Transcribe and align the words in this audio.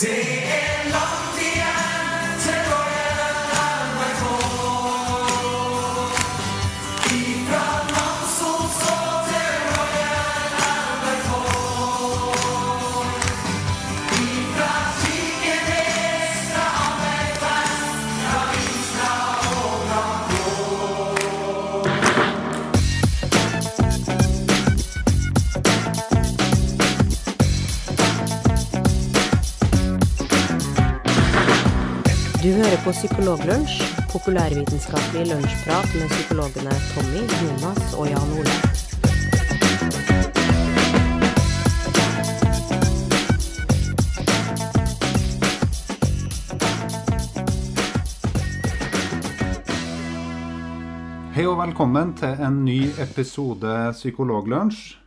Det 0.00 0.08
på 32.92 32.96
Psykologlunsj, 32.96 33.82
populærvitenskapelig 34.12 35.22
lunsjprat 35.30 35.94
med 35.96 36.10
psykologene 36.12 36.72
Tommy, 36.92 37.22
Jonas 37.40 37.94
og 37.96 38.08
Jan 38.10 38.32
Ole. 38.36 38.56
Hei 51.32 51.46
og 51.48 51.56
velkommen 51.62 52.12
til 52.20 52.44
en 52.44 52.60
ny 52.66 52.90
episode 53.00 53.72
Psykologlunsj. 53.96 54.98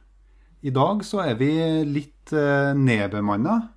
I 0.65 0.73
dag 0.73 1.05
så 1.05 1.21
er 1.27 1.37
vi 1.37 1.53
litt 1.85 2.33
eh, 2.33 2.73
nedbemanna. 2.73 3.74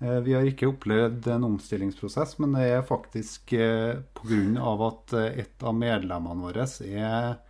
Eh, 0.00 0.20
vi 0.20 0.34
har 0.34 0.46
ikke 0.46 0.68
opplevd 0.70 1.26
en 1.32 1.46
omstillingsprosess, 1.48 2.36
men 2.38 2.54
det 2.54 2.68
er 2.70 2.86
faktisk 2.86 3.52
eh, 3.58 3.98
pga. 4.14 4.74
at 4.86 5.14
eh, 5.18 5.40
et 5.42 5.64
av 5.66 5.74
medlemmene 5.74 6.44
våre 6.46 6.66
er 6.86 7.44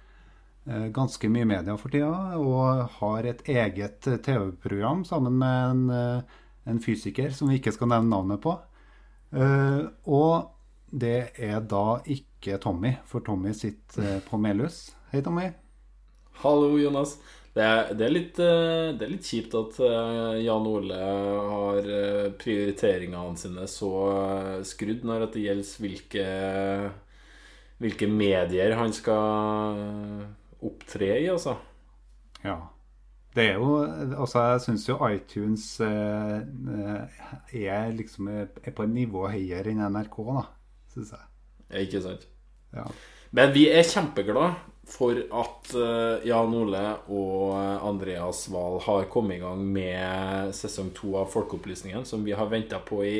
ganske 0.92 1.30
mye 1.32 1.46
i 1.46 1.48
media 1.48 1.74
for 1.80 1.88
tida 1.88 2.36
og 2.36 2.90
har 2.98 3.24
et 3.24 3.38
eget 3.48 4.04
TV-program 4.04 5.00
sammen 5.08 5.38
med 5.40 5.70
en, 5.70 6.26
en 6.68 6.80
fysiker 6.84 7.32
som 7.32 7.48
vi 7.48 7.56
ikke 7.56 7.72
skal 7.72 7.88
nevne 7.88 8.12
navnet 8.12 8.42
på. 8.44 8.52
Og 9.32 10.34
det 10.92 11.30
er 11.40 11.64
da 11.64 12.02
ikke 12.04 12.60
Tommy, 12.60 12.98
for 13.08 13.24
Tommy 13.24 13.54
sitter 13.56 14.20
på 14.28 14.36
Melhus. 14.44 14.90
Hei, 15.08 15.22
Tommy. 15.24 15.46
Hallo, 16.42 16.74
Jonas. 16.76 17.16
Det 17.58 17.64
er, 17.66 17.88
det 17.98 18.04
er, 18.06 18.12
litt, 18.14 18.36
eh, 18.38 18.92
det 18.94 19.02
er 19.02 19.10
litt 19.10 19.26
kjipt 19.26 19.54
at 19.58 19.78
eh, 19.82 20.36
Jan 20.44 20.66
Ole 20.70 20.94
har 20.94 21.88
eh, 21.90 22.28
prioriteringene 22.38 23.34
sine 23.40 23.64
så 23.70 23.90
skrudd 24.68 25.02
når 25.08 25.24
det 25.34 25.42
gjelder 25.42 25.80
hvilke, 25.82 26.26
hvilke 27.82 28.08
medier 28.12 28.76
han 28.78 28.94
skal 28.94 29.26
opptre 30.70 31.10
i, 31.16 31.26
altså. 31.32 31.56
Ja. 32.44 32.60
Det 33.34 33.44
er 33.52 33.58
jo 33.58 33.74
Altså, 33.82 34.38
jeg 34.52 34.62
syns 34.64 34.86
jo 34.88 34.96
iTunes 35.10 35.66
er 35.82 36.46
liksom 37.94 38.30
er 38.30 38.70
på 38.70 38.86
et 38.86 38.94
nivå 38.94 39.26
høyere 39.34 39.74
enn 39.74 39.82
NRK, 39.82 40.16
da. 40.30 40.46
Syns 40.94 41.10
jeg. 41.16 41.24
Ikke 41.82 42.06
sant? 42.06 42.22
Ja. 42.74 42.86
Men 43.34 43.50
vi 43.54 43.66
er 43.70 43.82
kjempeglade 43.86 44.54
for 44.88 45.18
at 45.20 45.72
eh, 45.76 46.26
Jan 46.30 46.54
Ole 46.56 46.84
og 47.12 47.52
Andreas 47.84 48.46
Wahl 48.52 48.78
har 48.86 49.04
kommet 49.12 49.36
i 49.36 49.42
gang 49.42 49.60
med 49.74 50.54
sesong 50.56 50.88
to 50.96 51.12
av 51.20 51.28
Folkeopplysningen, 51.34 52.06
som 52.08 52.24
vi 52.24 52.32
har 52.36 52.48
venta 52.48 52.80
på 52.80 53.02
i 53.04 53.18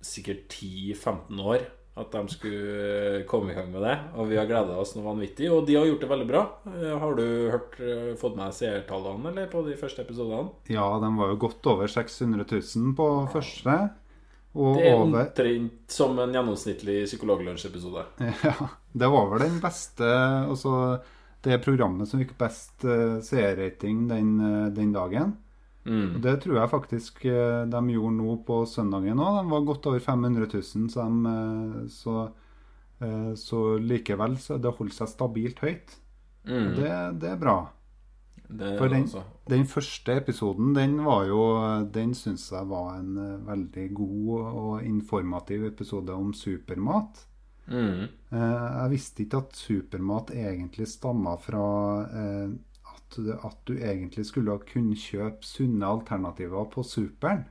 sikkert 0.00 0.48
10-15 0.56 1.44
år. 1.44 1.66
At 2.00 2.14
de 2.14 2.20
skulle 2.32 3.24
komme 3.28 3.50
i 3.52 3.54
gang 3.58 3.66
med 3.74 3.82
det. 3.84 3.96
Og 4.16 4.28
vi 4.30 4.36
har 4.38 4.46
gleda 4.48 4.76
oss 4.80 4.94
noe 4.96 5.04
vanvittig. 5.04 5.50
Og 5.52 5.66
de 5.68 5.74
har 5.76 5.84
gjort 5.84 6.00
det 6.06 6.08
veldig 6.08 6.28
bra. 6.30 6.42
Eh, 6.70 6.94
Har 7.02 7.16
du 7.18 7.24
hørt, 7.52 7.74
eh, 7.82 8.14
fått 8.16 8.38
med 8.38 8.54
seertallene 8.56 9.28
eller 9.28 9.50
på 9.52 9.60
de 9.66 9.74
første 9.76 10.00
episodene? 10.06 10.48
ja, 10.70 10.86
de 11.02 11.10
var 11.18 11.34
jo 11.34 11.40
godt 11.42 11.66
over 11.66 11.90
600 11.90 12.46
000 12.48 12.94
på 12.96 13.08
første. 13.34 13.74
Og 14.58 14.80
Det 14.80 14.88
er 14.88 14.96
over 14.98 15.04
omtrent 15.06 15.94
som 15.94 16.18
en 16.18 16.32
gjennomsnittlig 16.34 17.04
psykologlunsjepisode. 17.06 18.06
Ja, 18.46 18.70
det 18.92 19.10
var 19.12 19.28
vel 19.30 19.44
den 19.46 19.60
beste 19.62 20.06
Altså 20.50 20.72
det 21.40 21.60
programmet 21.64 22.08
som 22.10 22.20
fikk 22.20 22.34
best 22.40 22.84
uh, 22.84 23.20
seerrating 23.24 24.02
den, 24.10 24.34
eh, 24.44 24.66
den 24.76 24.90
dagen. 24.92 25.30
Mm. 25.88 26.18
Det 26.20 26.34
tror 26.42 26.58
jeg 26.58 26.68
faktisk 26.68 27.22
uh, 27.24 27.64
de 27.64 27.80
gjorde 27.94 28.16
nå 28.18 28.34
på 28.44 28.58
søndagen 28.68 29.22
òg. 29.24 29.38
De 29.38 29.54
var 29.54 29.64
godt 29.70 29.88
over 29.88 30.04
500 30.04 30.50
000, 30.52 30.90
så, 30.92 31.06
de, 31.06 31.32
uh, 31.32 31.86
så, 31.88 32.26
uh, 33.00 33.32
så 33.40 33.62
likevel 33.80 34.36
så 34.42 34.60
det 34.60 34.74
holdt 34.76 34.98
seg 34.98 35.08
stabilt 35.14 35.64
høyt. 35.64 35.96
Mm. 36.44 36.68
det, 36.76 36.92
det 37.24 37.32
er 37.32 37.40
bra. 37.40 37.56
For 38.58 38.88
den, 38.88 39.02
altså. 39.06 39.22
den 39.50 39.66
første 39.66 40.16
episoden, 40.18 40.74
den 40.74 40.96
var 41.04 41.24
jo 41.28 41.42
Den 41.94 42.14
syns 42.14 42.48
jeg 42.52 42.66
var 42.70 42.96
en 42.98 43.16
eh, 43.16 43.46
veldig 43.46 43.84
god 43.94 44.40
og 44.40 44.84
informativ 44.84 45.64
episode 45.68 46.12
om 46.12 46.32
supermat. 46.34 47.26
Mm. 47.70 48.08
Eh, 48.32 48.64
Jeg 48.82 48.90
visste 48.90 49.22
ikke 49.22 49.42
at 49.44 49.56
supermat 49.56 50.32
egentlig 50.34 50.88
stamma 50.88 51.36
fra 51.38 51.66
eh, 52.10 52.50
at, 52.90 53.20
at 53.44 53.60
du 53.68 53.74
egentlig 53.76 54.26
skulle 54.26 54.58
kunne 54.72 54.98
kjøpe 54.98 55.46
sunne 55.46 55.86
alternativer 55.86 56.66
på 56.72 56.82
superen. 56.82 57.44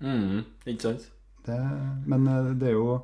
Mm. 0.00 0.44
Ikke 0.66 0.82
sant? 0.82 1.10
Det, 1.46 1.58
men 2.06 2.24
det 2.60 2.70
er 2.70 2.78
jo 2.78 3.00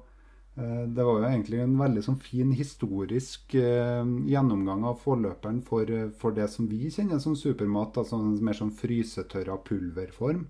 Det 0.57 1.05
var 1.07 1.21
jo 1.21 1.27
egentlig 1.29 1.61
en 1.63 1.77
veldig 1.79 2.03
sånn 2.05 2.19
fin 2.21 2.51
historisk 2.53 3.55
eh, 3.57 4.03
gjennomgang 4.29 4.83
av 4.91 4.99
forløperen 5.01 5.61
for, 5.65 5.89
eh, 5.89 6.11
for 6.21 6.37
det 6.37 6.49
som 6.53 6.67
vi 6.69 6.91
kjenner 6.93 7.21
som 7.23 7.37
supermat. 7.39 7.97
Altså 8.03 8.19
mer 8.19 8.59
sånn 8.59 8.75
frysetørra 8.77 9.61
pulverform 9.65 10.47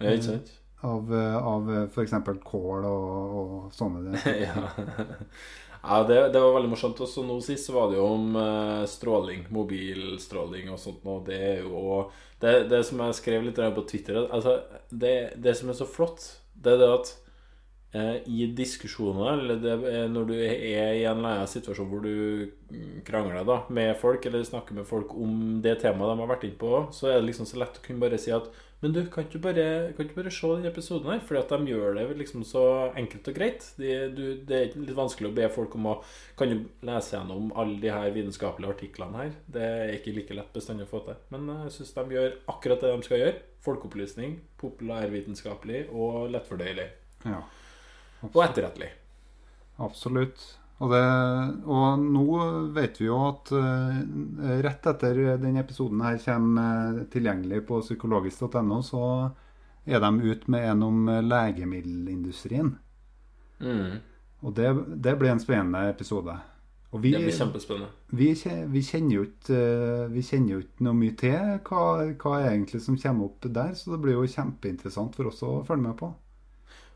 Ja, 0.00 0.12
ikke 0.12 0.26
sant? 0.26 0.52
av, 0.84 1.14
eh, 1.14 1.36
av 1.36 1.70
f.eks. 1.86 2.12
kål 2.44 2.84
og, 2.88 3.38
og 3.40 3.74
sånne 3.74 4.20
ja, 4.46 4.66
ja 5.82 6.00
det, 6.08 6.18
det 6.34 6.42
var 6.42 6.56
veldig 6.58 6.72
morsomt. 6.74 7.00
Og 7.00 7.10
så 7.10 7.24
nå 7.24 7.38
sist 7.44 7.70
så 7.70 7.76
var 7.78 7.90
det 7.90 8.00
jo 8.00 8.08
om 8.18 8.36
eh, 8.42 8.82
stråling, 8.90 9.46
mobilstråling 9.54 10.72
og 10.72 10.80
sånt. 10.82 11.06
Og 11.08 11.24
det 11.28 11.38
er 11.52 11.62
jo 11.64 12.02
det, 12.42 12.66
det 12.72 12.82
som 12.84 13.00
jeg 13.06 13.20
skrev 13.22 13.46
litt 13.46 13.60
på 13.60 13.86
Twitter 13.88 14.26
altså, 14.26 14.58
det, 14.90 15.38
det 15.40 15.56
som 15.56 15.70
er 15.72 15.78
så 15.78 15.88
flott, 15.88 16.26
det 16.52 16.74
er 16.74 16.82
det 16.82 16.90
at 16.98 17.14
eh, 17.14 17.25
i 18.26 18.46
diskusjoner, 18.56 19.32
eller 19.36 19.60
det, 19.62 19.76
er 19.90 20.12
når 20.12 20.28
du 20.30 20.34
er 20.36 20.54
i 20.66 20.74
en 20.76 21.18
eller 21.18 21.40
annen 21.40 21.50
situasjon 21.50 21.90
hvor 21.90 22.04
du 22.04 22.46
krangler 23.06 23.46
da, 23.46 23.60
med 23.70 23.94
folk, 24.00 24.26
eller 24.26 24.46
snakker 24.46 24.78
med 24.78 24.88
folk 24.88 25.14
om 25.16 25.58
det 25.64 25.78
temaet 25.82 26.12
de 26.12 26.22
har 26.24 26.32
vært 26.34 26.46
inne 26.48 26.60
på, 26.60 26.72
så 26.94 27.10
er 27.10 27.20
det 27.20 27.30
liksom 27.30 27.48
så 27.48 27.60
lett 27.62 27.80
å 27.80 27.84
kunne 27.84 28.02
bare 28.02 28.20
si 28.20 28.34
at 28.34 28.50
men 28.84 28.92
du, 28.92 28.98
kan 29.08 29.24
ikke 29.24 29.40
bare, 29.40 29.62
ikke 29.96 30.18
bare 30.18 30.30
se 30.34 30.48
den 30.52 30.68
episoden 30.68 31.08
her? 31.08 31.22
Fordi 31.24 31.40
at 31.40 31.52
de 31.54 31.72
gjør 31.72 31.96
det 31.96 32.18
liksom 32.20 32.42
så 32.44 32.64
enkelt 33.00 33.30
og 33.32 33.38
greit. 33.38 33.64
De, 33.80 33.94
du, 34.12 34.22
det 34.46 34.58
er 34.58 34.76
litt 34.76 34.98
vanskelig 34.98 35.30
å 35.30 35.36
be 35.38 35.48
folk 35.52 35.74
om 35.78 35.88
å 35.90 35.94
Kan 36.36 36.52
du 36.52 36.66
lese 36.84 37.16
gjennom 37.16 37.48
alle 37.56 37.80
de 37.80 37.90
her 37.90 38.12
vitenskapelige 38.12 38.76
artiklene 38.76 39.22
her? 39.22 39.32
Det 39.48 39.64
er 39.64 39.94
ikke 39.96 40.14
like 40.18 40.36
lett 40.36 40.52
bestandig 40.54 40.84
å 40.86 40.92
få 40.92 41.02
til. 41.08 41.16
Men 41.32 41.48
jeg 41.54 41.72
syns 41.78 41.96
de 41.96 42.18
gjør 42.18 42.36
akkurat 42.52 42.84
det 42.84 42.92
de 42.92 43.08
skal 43.08 43.22
gjøre. 43.22 43.42
Folkeopplysning, 43.66 44.38
populærvitenskapelig 44.60 45.86
og 45.96 46.28
lettfordøyelig. 46.36 46.90
Ja, 47.24 47.40
Og 48.24 48.38
etterrettelig. 48.44 48.92
absolutt. 49.78 50.44
Og, 50.76 50.90
det, 50.92 51.02
og 51.72 52.02
nå 52.04 52.24
vet 52.76 52.98
vi 53.00 53.06
jo 53.06 53.16
at 53.30 53.52
uh, 53.56 54.00
rett 54.64 54.88
etter 54.90 55.20
denne 55.40 55.62
episoden 55.62 56.02
her 56.04 56.18
kommer 56.20 56.98
eh, 56.98 57.06
tilgjengelig 57.12 57.62
på 57.68 57.80
psykologisk.no, 57.80 58.82
så 58.84 59.04
er 59.86 60.02
de 60.04 60.10
ute 60.20 60.52
med 60.52 60.66
en 60.72 60.82
om 60.84 61.08
legemiddelindustrien. 61.24 62.74
Mm. 63.64 63.96
Og 64.44 64.52
det, 64.58 64.68
det 65.00 65.16
blir 65.16 65.32
en 65.32 65.40
spennende 65.40 65.86
episode. 65.88 66.36
Og 66.92 67.02
vi, 67.02 67.12
Det 67.12 67.22
blir 67.24 67.34
kjempespennende. 67.34 67.88
vi, 68.08 68.28
vi 68.72 68.82
kjenner 68.84 69.16
jo 69.16 69.24
ikke 69.26 69.62
eh, 70.38 70.84
noe 70.86 70.96
mye 70.96 71.16
til 71.18 71.56
hva, 71.66 71.86
hva 72.20 72.36
egentlig 72.46 72.80
som 72.84 72.98
kommer 73.00 73.30
opp 73.30 73.48
der, 73.48 73.74
så 73.74 73.94
det 73.94 74.02
blir 74.04 74.20
jo 74.20 74.28
kjempeinteressant 74.30 75.16
for 75.18 75.32
oss 75.32 75.42
å 75.44 75.58
følge 75.66 75.88
med 75.88 75.96
på. 75.98 76.12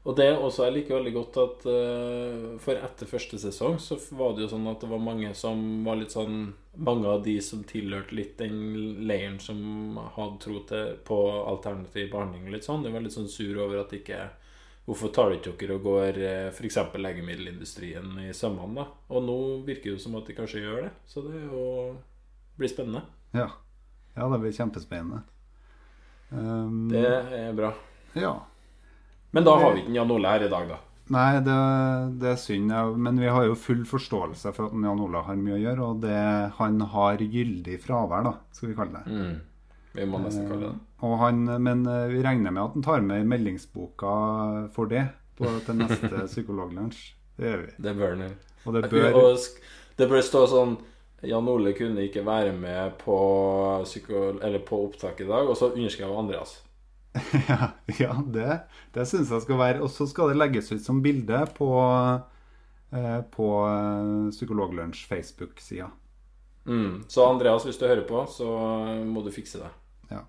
Og 0.09 0.17
det 0.17 0.31
også 0.33 0.65
jeg 0.65 0.75
liker 0.79 0.97
veldig 0.97 1.13
godt 1.13 1.39
at 1.43 1.65
uh, 1.69 2.45
For 2.65 2.79
etter 2.79 3.09
første 3.09 3.37
sesong 3.41 3.77
så 3.83 3.99
var 4.17 4.33
det 4.33 4.47
jo 4.47 4.53
sånn 4.55 4.69
at 4.71 4.81
det 4.81 4.89
var 4.89 5.03
mange 5.05 5.35
som 5.37 5.61
var 5.85 5.99
litt 6.01 6.15
sånn 6.15 6.55
Mange 6.81 7.11
av 7.11 7.21
de 7.27 7.35
som 7.45 7.67
tilhørte 7.69 8.17
litt 8.17 8.39
den 8.41 9.03
leiren 9.05 9.37
som 9.43 9.99
hadde 10.15 10.41
tro 10.41 10.63
til 10.71 10.95
på 11.05 11.19
alternativ 11.51 12.09
behandling 12.15 12.47
og 12.47 12.55
litt 12.55 12.65
sånn, 12.65 12.87
de 12.87 12.95
var 12.95 13.05
litt 13.05 13.17
sånn 13.17 13.29
sur 13.29 13.59
over 13.61 13.83
at 13.83 13.93
ikke 13.97 14.23
Hvorfor 14.91 15.13
tar 15.15 15.35
ikke 15.37 15.53
dere 15.61 15.77
og 15.77 15.85
går 15.85 16.17
eh, 16.25 16.47
f.eks. 16.51 16.79
legemiddelindustrien 16.99 18.17
i 18.25 18.33
sømmene, 18.35 18.81
da? 18.81 18.87
Og 19.15 19.23
nå 19.23 19.37
virker 19.67 19.93
det 19.93 19.99
jo 19.99 20.03
som 20.03 20.17
at 20.19 20.27
de 20.27 20.35
kanskje 20.35 20.65
gjør 20.65 20.81
det. 20.87 20.91
Så 21.07 21.23
det 21.23 21.45
jo 21.45 21.61
blir 22.59 22.73
spennende. 22.73 23.05
Ja, 23.37 23.47
ja 24.17 24.31
det 24.33 24.41
blir 24.43 24.57
kjempespennende. 24.57 25.21
Um, 26.33 26.89
Det 26.91 27.05
er 27.05 27.55
bra. 27.55 27.71
Ja. 28.19 28.33
Men 29.31 29.47
da 29.47 29.57
har 29.63 29.75
vi 29.75 29.85
ikke 29.85 29.95
Jan 29.95 30.11
Ole 30.15 30.33
her 30.33 30.47
i 30.47 30.53
dag, 30.53 30.71
da. 30.71 30.79
Nei, 31.11 31.41
det, 31.43 31.55
det 32.23 32.29
er 32.31 32.39
synd, 32.39 32.73
men 33.03 33.19
vi 33.19 33.31
har 33.31 33.47
jo 33.49 33.57
full 33.59 33.83
forståelse 33.89 34.53
for 34.55 34.71
at 34.71 34.83
Jan 34.87 35.01
Ole 35.03 35.23
har 35.27 35.39
mye 35.39 35.57
å 35.57 35.63
gjøre. 35.63 35.87
Og 35.89 36.03
det, 36.05 36.19
han 36.59 36.83
har 36.93 37.23
gyldig 37.23 37.79
fravær, 37.83 38.27
da, 38.29 38.35
skal 38.55 38.71
vi 38.71 38.77
kalle 38.79 39.01
det. 39.01 39.17
Mm. 39.17 39.41
Vi 39.97 40.07
må 40.07 40.21
nesten 40.23 40.47
kalle 40.47 40.69
det 40.69 40.71
eh, 40.71 41.01
Og 41.03 41.17
han, 41.19 41.41
men 41.65 41.83
eh, 41.91 42.05
vi 42.13 42.21
regner 42.23 42.55
med 42.55 42.63
at 42.63 42.77
han 42.77 42.87
tar 42.87 43.03
med 43.03 43.27
meldingsboka 43.27 44.13
for 44.77 44.91
det 44.91 45.09
på, 45.39 45.51
til 45.67 45.81
neste 45.81 46.13
psykologlunsj. 46.31 47.03
Det 47.41 47.49
gjør 47.49 47.65
vi. 47.65 47.75
Det 47.89 47.97
bør 47.99 48.15
han 48.15 48.25
gjøre. 48.27 48.39
Og 48.61 48.77
det 48.77 48.87
bør 48.93 49.21
det 50.01 50.09
bør 50.09 50.23
stå 50.25 50.47
sånn 50.49 50.79
Jan 51.29 51.49
Ole 51.53 51.75
kunne 51.77 52.07
ikke 52.07 52.23
være 52.25 52.55
med 52.57 52.95
på, 53.03 53.17
psyko, 53.85 54.39
eller 54.41 54.63
på 54.65 54.79
opptak 54.87 55.21
i 55.21 55.27
dag, 55.29 55.49
og 55.51 55.59
så 55.59 55.69
underskrev 55.75 56.15
Andreas. 56.17 56.55
Ja, 57.49 57.71
ja 57.99 58.13
det, 58.27 58.61
det 58.95 59.07
syns 59.11 59.31
jeg 59.33 59.43
skal 59.45 59.59
være. 59.61 59.83
Og 59.85 59.91
så 59.93 60.07
skal 60.11 60.31
det 60.31 60.39
legges 60.41 60.71
ut 60.73 60.85
som 60.85 61.03
bilde 61.03 61.43
på, 61.57 61.71
eh, 62.95 63.21
på 63.35 63.49
eh, 63.67 64.31
Psykologlunsj 64.35 65.07
Facebook-sida. 65.11 65.91
Mm. 66.71 67.05
Så 67.09 67.25
Andreas, 67.27 67.65
hvis 67.67 67.79
du 67.81 67.87
hører 67.89 68.05
på, 68.07 68.23
så 68.31 68.47
må 69.09 69.25
du 69.25 69.33
fikse 69.35 69.63
det. 69.63 69.71
Ja. 70.13 70.23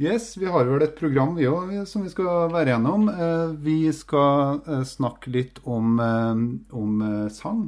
Yes, 0.00 0.32
vi 0.40 0.48
har 0.48 0.64
vel 0.68 0.82
et 0.84 0.96
program 0.98 1.34
vi 1.36 1.48
òg 1.48 1.72
som 1.88 2.04
vi 2.04 2.12
skal 2.12 2.50
være 2.52 2.74
gjennom. 2.74 3.08
Eh, 3.12 3.56
Vi 3.64 3.78
skal 3.96 4.60
eh, 4.66 4.84
snakke 4.88 5.32
litt 5.32 5.60
om, 5.64 5.96
om 6.00 7.02
sang. 7.32 7.66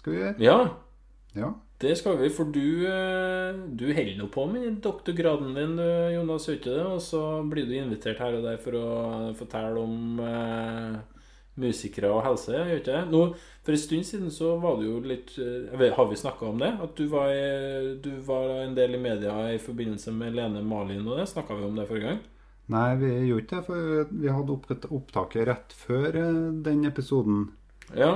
Skal 0.00 0.12
vi 0.12 0.20
gjøre? 0.24 0.36
Ja, 0.40 0.58
Ja. 1.36 1.52
Det 1.82 1.92
skal 1.98 2.16
vi, 2.20 2.28
for 2.32 2.48
du, 2.54 2.86
eh, 2.88 3.58
du 3.76 3.84
holder 3.92 4.16
nå 4.20 4.26
på 4.32 4.46
med 4.48 4.78
doktorgraden 4.84 5.52
din, 5.58 5.74
Jonas, 6.14 6.46
ikke 6.52 6.72
det? 6.72 6.84
Og 6.88 7.02
så 7.04 7.20
blir 7.50 7.66
du 7.68 7.74
invitert 7.76 8.22
her 8.22 8.38
og 8.38 8.46
der 8.46 8.56
for 8.62 8.78
å 8.80 8.86
fortelle 9.36 9.82
om 9.82 10.20
eh, 10.24 10.96
musikere 11.60 12.10
og 12.12 12.22
helse, 12.26 12.52
gjør 12.56 12.80
ikke 12.80 12.94
det? 12.94 13.02
Nå, 13.12 13.20
for 13.66 13.76
en 13.76 13.82
stund 13.82 14.08
siden 14.08 14.32
så 14.32 14.54
var 14.62 14.78
du 14.80 14.86
jo 14.88 15.00
litt 15.04 15.34
eh, 15.42 15.68
vet, 15.80 15.94
Har 15.98 16.08
vi 16.10 16.16
snakka 16.20 16.48
om 16.48 16.60
det? 16.64 16.72
At 16.86 16.96
du 16.96 17.06
var, 17.12 17.32
du 18.04 18.10
var 18.28 18.54
en 18.64 18.76
del 18.78 18.96
i 18.96 19.02
media 19.02 19.36
i 19.52 19.60
forbindelse 19.60 20.12
med 20.16 20.36
Lene 20.36 20.64
Malin 20.64 21.04
og 21.08 21.20
det? 21.20 21.28
Snakka 21.32 21.56
vi 21.60 21.68
om 21.68 21.76
det 21.76 21.88
forrige 21.92 22.14
gang? 22.14 22.24
Nei, 22.72 22.88
vi 22.98 23.08
gjorde 23.28 23.44
ikke 23.44 23.56
det, 23.58 23.66
for 23.68 24.14
vi 24.22 24.30
hadde 24.34 24.54
opp- 24.56 24.88
opptaket 24.98 25.46
rett 25.48 25.74
før 25.84 26.18
eh, 26.22 26.40
den 26.66 26.84
episoden. 26.88 27.44
Ja. 27.94 28.12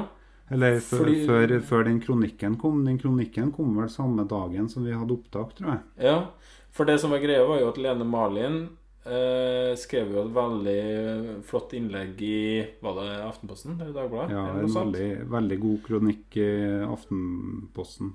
Eller 0.50 0.81
før, 0.81 1.05
Fordi- 1.05 1.26
før, 1.26 1.61
før 1.62 1.85
den 1.85 2.00
kronikken 2.00 2.56
kom. 2.58 2.85
Den 2.85 2.99
kronikken 2.99 3.52
kom 3.55 3.76
vel 3.76 3.88
samme 3.88 4.26
dagen 4.29 4.69
som 4.69 4.85
vi 4.85 4.93
hadde 4.93 5.14
opptak, 5.14 5.55
tror 5.55 5.76
jeg. 5.76 5.81
Ja, 6.08 6.26
for 6.70 6.85
det 6.85 6.99
som 7.00 7.11
var 7.11 7.23
greia 7.23 7.47
var 7.47 7.61
jo 7.61 7.69
at 7.69 7.79
Lene 7.79 8.05
Marlin 8.05 8.69
eh, 9.06 9.75
skrev 9.76 10.11
jo 10.12 10.25
et 10.25 10.35
veldig 10.35 11.44
flott 11.47 11.73
innlegg 11.73 12.20
i 12.23 12.67
Var 12.82 12.99
det 12.99 13.23
Aftenposten? 13.29 13.81
Eller 13.81 13.94
Dagbladet? 13.94 14.35
Ja, 14.35 14.49
En 14.58 14.75
veldig, 14.75 15.31
veldig 15.31 15.61
god 15.61 15.79
kronikk 15.87 16.37
i 16.37 16.50
Aftenposten. 16.85 18.14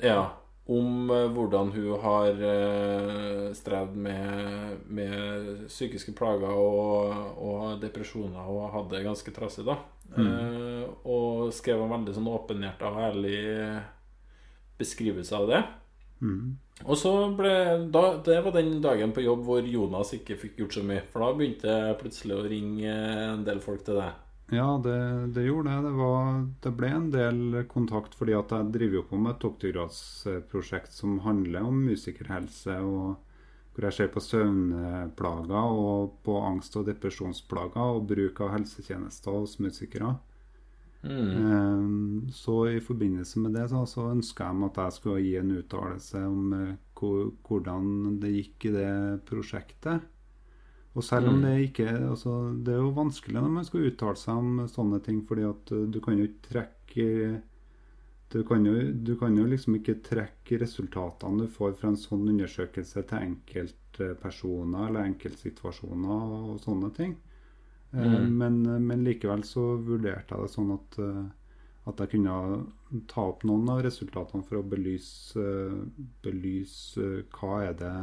Ja, 0.00 0.30
om 0.70 1.10
eh, 1.10 1.26
hvordan 1.34 1.72
hun 1.74 2.00
har 2.00 2.36
uh, 2.36 3.52
strevd 3.56 3.96
med, 3.96 4.76
med 4.86 5.64
psykiske 5.66 6.12
plager 6.16 6.52
og, 6.52 7.10
og 7.42 7.80
depresjoner 7.82 8.46
og 8.46 8.70
hadde 8.76 8.94
det 8.94 9.06
ganske 9.08 9.34
trassig, 9.34 9.64
da. 9.66 9.80
Eh, 10.18 10.86
og 11.06 11.52
skrev 11.54 11.84
en 11.84 11.92
veldig 11.92 12.16
sånn 12.16 12.32
åpenhjerta 12.32 12.90
og 12.90 13.02
ærlig 13.10 13.38
beskrivelse 14.80 15.36
av 15.36 15.46
det. 15.50 15.60
Mm. 16.20 16.56
Og 16.84 16.96
så 17.00 17.12
ble 17.36 17.52
da, 17.92 18.02
Det 18.24 18.40
var 18.44 18.52
den 18.52 18.74
dagen 18.84 19.12
på 19.16 19.22
jobb 19.24 19.44
hvor 19.46 19.64
Jonas 19.64 20.12
ikke 20.16 20.36
fikk 20.40 20.58
gjort 20.62 20.76
så 20.76 20.82
mye. 20.84 21.04
For 21.12 21.24
da 21.24 21.30
begynte 21.36 21.76
jeg 21.76 22.00
plutselig 22.00 22.36
å 22.36 22.48
ringe 22.48 22.96
en 23.28 23.46
del 23.46 23.62
folk 23.64 23.84
til 23.86 24.00
deg. 24.00 24.26
Ja, 24.50 24.66
det, 24.82 24.98
det 25.36 25.46
gjorde 25.46 25.70
det. 25.70 25.82
Det, 25.86 25.96
var, 26.00 26.30
det 26.64 26.72
ble 26.74 26.88
en 26.90 27.10
del 27.14 27.42
kontakt, 27.70 28.16
fordi 28.18 28.34
at 28.34 28.50
jeg 28.50 28.72
driver 28.74 28.98
jo 28.98 29.06
på 29.06 29.20
med 29.20 29.36
et 29.36 29.44
doktorgradsprosjekt 29.44 30.96
som 30.96 31.20
handler 31.22 31.68
om 31.68 31.84
musikerhelse, 31.86 32.80
og 32.82 33.29
hvor 33.80 33.88
jeg 33.88 33.96
ser 33.96 34.10
på 34.12 34.20
søvnplager 34.20 35.70
og 35.84 36.18
på 36.26 36.36
angst- 36.44 36.76
og 36.76 36.86
depresjonsplager 36.90 37.80
og 37.96 38.06
bruk 38.10 38.40
av 38.44 38.52
helsetjenester 38.58 39.32
hos 39.38 39.56
musikere. 39.64 40.18
Mm. 41.02 42.26
Eh, 42.28 42.32
Så 42.32 42.56
i 42.76 42.80
forbindelse 42.80 43.40
med 43.40 43.54
det 43.56 43.68
så, 43.70 43.86
så 43.88 44.10
ønska 44.12 44.44
jeg 44.50 44.54
meg 44.60 44.70
at 44.70 44.82
jeg 44.84 44.92
skulle 44.98 45.22
gi 45.24 45.36
en 45.40 45.52
uttalelse 45.56 46.24
om 46.28 46.52
eh, 46.52 46.74
hvordan 47.48 48.18
det 48.20 48.34
gikk 48.34 48.66
i 48.68 48.72
det 48.74 49.24
prosjektet. 49.24 50.02
Og 50.94 51.04
selv 51.06 51.28
om 51.30 51.36
Mm. 51.38 51.42
det 51.42 51.70
ikke 51.70 51.88
altså, 52.10 52.52
Det 52.64 52.74
er 52.74 52.78
jo 52.82 52.90
vanskelig 52.90 53.34
når 53.40 53.50
man 53.50 53.64
skal 53.64 53.86
uttale 53.86 54.16
seg 54.16 54.34
om 54.36 54.68
sånne 54.68 55.02
ting, 55.02 55.22
fordi 55.26 55.42
at 55.48 55.72
eh, 55.72 55.86
du 55.86 56.00
kan 56.00 56.18
jo 56.18 56.24
ikke 56.28 56.48
trekke 56.52 57.42
du 58.32 58.44
kan, 58.46 58.64
jo, 58.66 58.74
du 58.92 59.16
kan 59.18 59.36
jo 59.36 59.46
liksom 59.50 59.74
ikke 59.80 59.96
trekke 60.06 60.60
resultatene 60.62 61.44
du 61.44 61.50
får 61.50 61.74
fra 61.80 61.90
en 61.90 61.98
sånn 61.98 62.28
undersøkelse 62.30 63.02
til 63.10 63.24
enkeltpersoner 63.26 64.86
eller 64.86 65.08
enkeltsituasjoner 65.10 66.36
og 66.38 66.60
sånne 66.62 66.92
ting. 66.94 67.16
Eh, 67.92 67.98
Mm. 68.00 68.38
Men, 68.38 68.86
men 68.86 69.04
likevel 69.04 69.42
så 69.42 69.64
vurderte 69.82 70.36
jeg 70.36 70.46
det 70.46 70.52
sånn 70.52 70.70
at, 70.76 70.98
eh, 71.02 71.24
at 71.90 72.02
jeg 72.04 72.12
kunne 72.12 73.02
ta 73.10 73.24
opp 73.32 73.42
noen 73.48 73.66
av 73.72 73.82
resultatene 73.82 74.46
for 74.46 74.60
å 74.60 74.68
belyse, 74.74 75.46
belyse 76.22 77.02
eh, 77.02 77.24
hva 77.34 77.62
er 77.68 77.78
det 77.84 77.94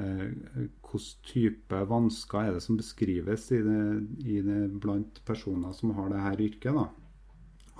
Hvilken 0.00 1.00
type 1.26 1.78
vansker 1.90 2.38
er 2.46 2.52
det 2.54 2.60
som 2.62 2.76
beskrives 2.78 3.48
i 3.52 3.58
det, 3.66 3.80
i 4.22 4.38
det 4.46 4.60
blant 4.80 5.18
personer 5.26 5.74
som 5.76 5.90
har 5.98 6.08
det 6.12 6.20
her 6.22 6.40
yrket. 6.46 6.72
da. 6.78 6.86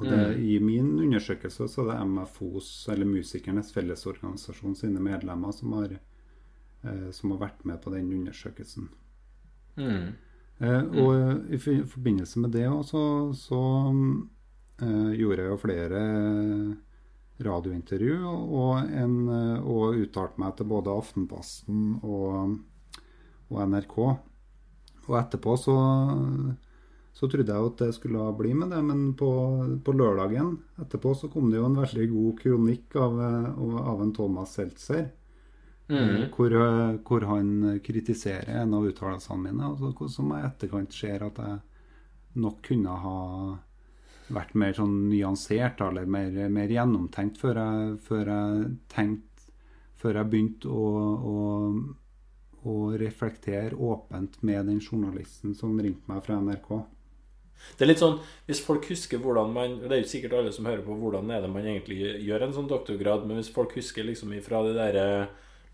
Og 0.01 0.07
det, 0.09 0.17
Mm. 0.17 0.41
I 0.49 0.59
min 0.65 0.91
undersøkelse 1.05 1.69
så 1.69 1.83
er 1.83 1.91
det 1.91 2.07
MFOs, 2.09 2.89
eller 2.89 3.05
Musikernes 3.05 3.73
Fellesorganisasjon 3.73 4.75
sine 4.77 5.01
medlemmer, 5.01 5.53
som 5.53 5.73
har, 5.77 5.99
eh, 6.85 7.11
som 7.13 7.31
har 7.31 7.39
vært 7.39 7.65
med 7.65 7.83
på 7.83 7.93
den 7.93 8.13
undersøkelsen. 8.13 8.89
Mm. 9.77 10.15
Eh, 10.61 10.83
og 11.05 11.53
i 11.53 11.59
forbindelse 11.59 12.41
med 12.41 12.53
det 12.53 12.67
også, 12.69 13.33
så 13.37 13.61
eh, 14.81 15.13
gjorde 15.21 15.43
jeg 15.43 15.51
jo 15.51 15.61
flere 15.61 16.01
radiointervju 17.41 18.19
og, 18.29 18.91
en, 18.93 19.15
eh, 19.29 19.61
og 19.65 20.01
uttalte 20.01 20.41
meg 20.41 20.57
til 20.57 20.69
både 20.69 20.93
Aftenposten 20.93 22.01
og, 22.03 22.59
og 23.51 23.63
NRK. 23.69 23.97
Og 25.09 25.17
etterpå 25.19 25.57
så, 25.59 25.77
så 27.13 27.29
trodde 27.29 27.53
jeg 27.53 27.71
at 27.71 27.81
det 27.83 27.95
skulle 27.97 28.27
bli 28.39 28.53
med 28.55 28.71
det, 28.73 28.81
men 28.87 29.15
på, 29.19 29.31
på 29.85 29.93
lørdagen 29.93 30.55
etterpå 30.81 31.15
så 31.19 31.29
kom 31.33 31.51
det 31.51 31.59
jo 31.59 31.67
en 31.69 31.81
veldig 31.81 32.07
god 32.13 32.37
kronikk 32.41 32.97
av, 32.97 33.19
av 33.95 34.05
en 34.05 34.13
Thomas 34.17 34.55
Seltzer. 34.57 35.09
Mm. 35.91 36.29
Hvor, 36.31 36.55
eh, 36.55 36.93
hvor 37.03 37.27
han 37.27 37.81
kritiserer 37.83 38.61
en 38.63 38.77
av 38.79 38.87
uttalelsene 38.87 39.43
mine, 39.43 39.73
og 39.73 39.81
så- 39.99 40.09
som 40.09 40.31
jeg 40.31 40.45
i 40.45 40.47
etterkant 40.47 40.93
ser 40.95 41.25
at 41.27 41.37
jeg 41.43 41.59
nok 42.37 42.63
kunne 42.63 42.95
ha 43.03 43.59
vært 44.31 44.55
mer 44.55 44.73
sånn 44.73 45.09
nyansert 45.11 45.81
eller 45.81 46.07
mer, 46.07 46.31
mer 46.49 46.69
gjennomtenkt 46.71 47.41
før 47.43 47.59
jeg, 47.59 47.99
før 48.07 48.25
jeg 48.27 48.77
tenkte 48.89 49.27
Før 50.01 50.15
jeg 50.17 50.31
begynte 50.33 50.65
å, 50.73 50.85
å, 51.29 51.35
å 52.65 52.75
reflektere 52.97 53.77
åpent 53.77 54.39
med 54.49 54.65
den 54.71 54.79
journalisten 54.81 55.53
som 55.55 55.75
ringte 55.77 56.09
meg 56.09 56.23
fra 56.25 56.39
NRK. 56.41 56.71
Det 57.77 57.85
er 57.85 57.91
litt 57.93 58.03
sånn, 58.03 58.19
Hvis 58.49 58.63
folk 58.65 58.87
husker 58.91 59.21
hvordan 59.23 59.53
man 59.55 59.79
Det 59.81 59.93
er 59.95 60.03
jo 60.03 60.09
sikkert 60.11 60.35
alle 60.37 60.53
som 60.53 60.67
hører 60.69 60.83
på 60.85 60.97
hvordan 60.97 61.31
er 61.31 61.45
det 61.45 61.51
man 61.53 61.65
egentlig 61.65 61.99
gjør 62.27 62.47
en 62.47 62.57
sånn 62.57 62.69
doktorgrad, 62.71 63.27
men 63.27 63.41
hvis 63.41 63.53
folk 63.55 63.75
husker 63.79 64.05
liksom 64.05 64.35
ifra 64.37 64.63
de 64.67 64.75
der 64.77 65.01
eh, 65.01 65.27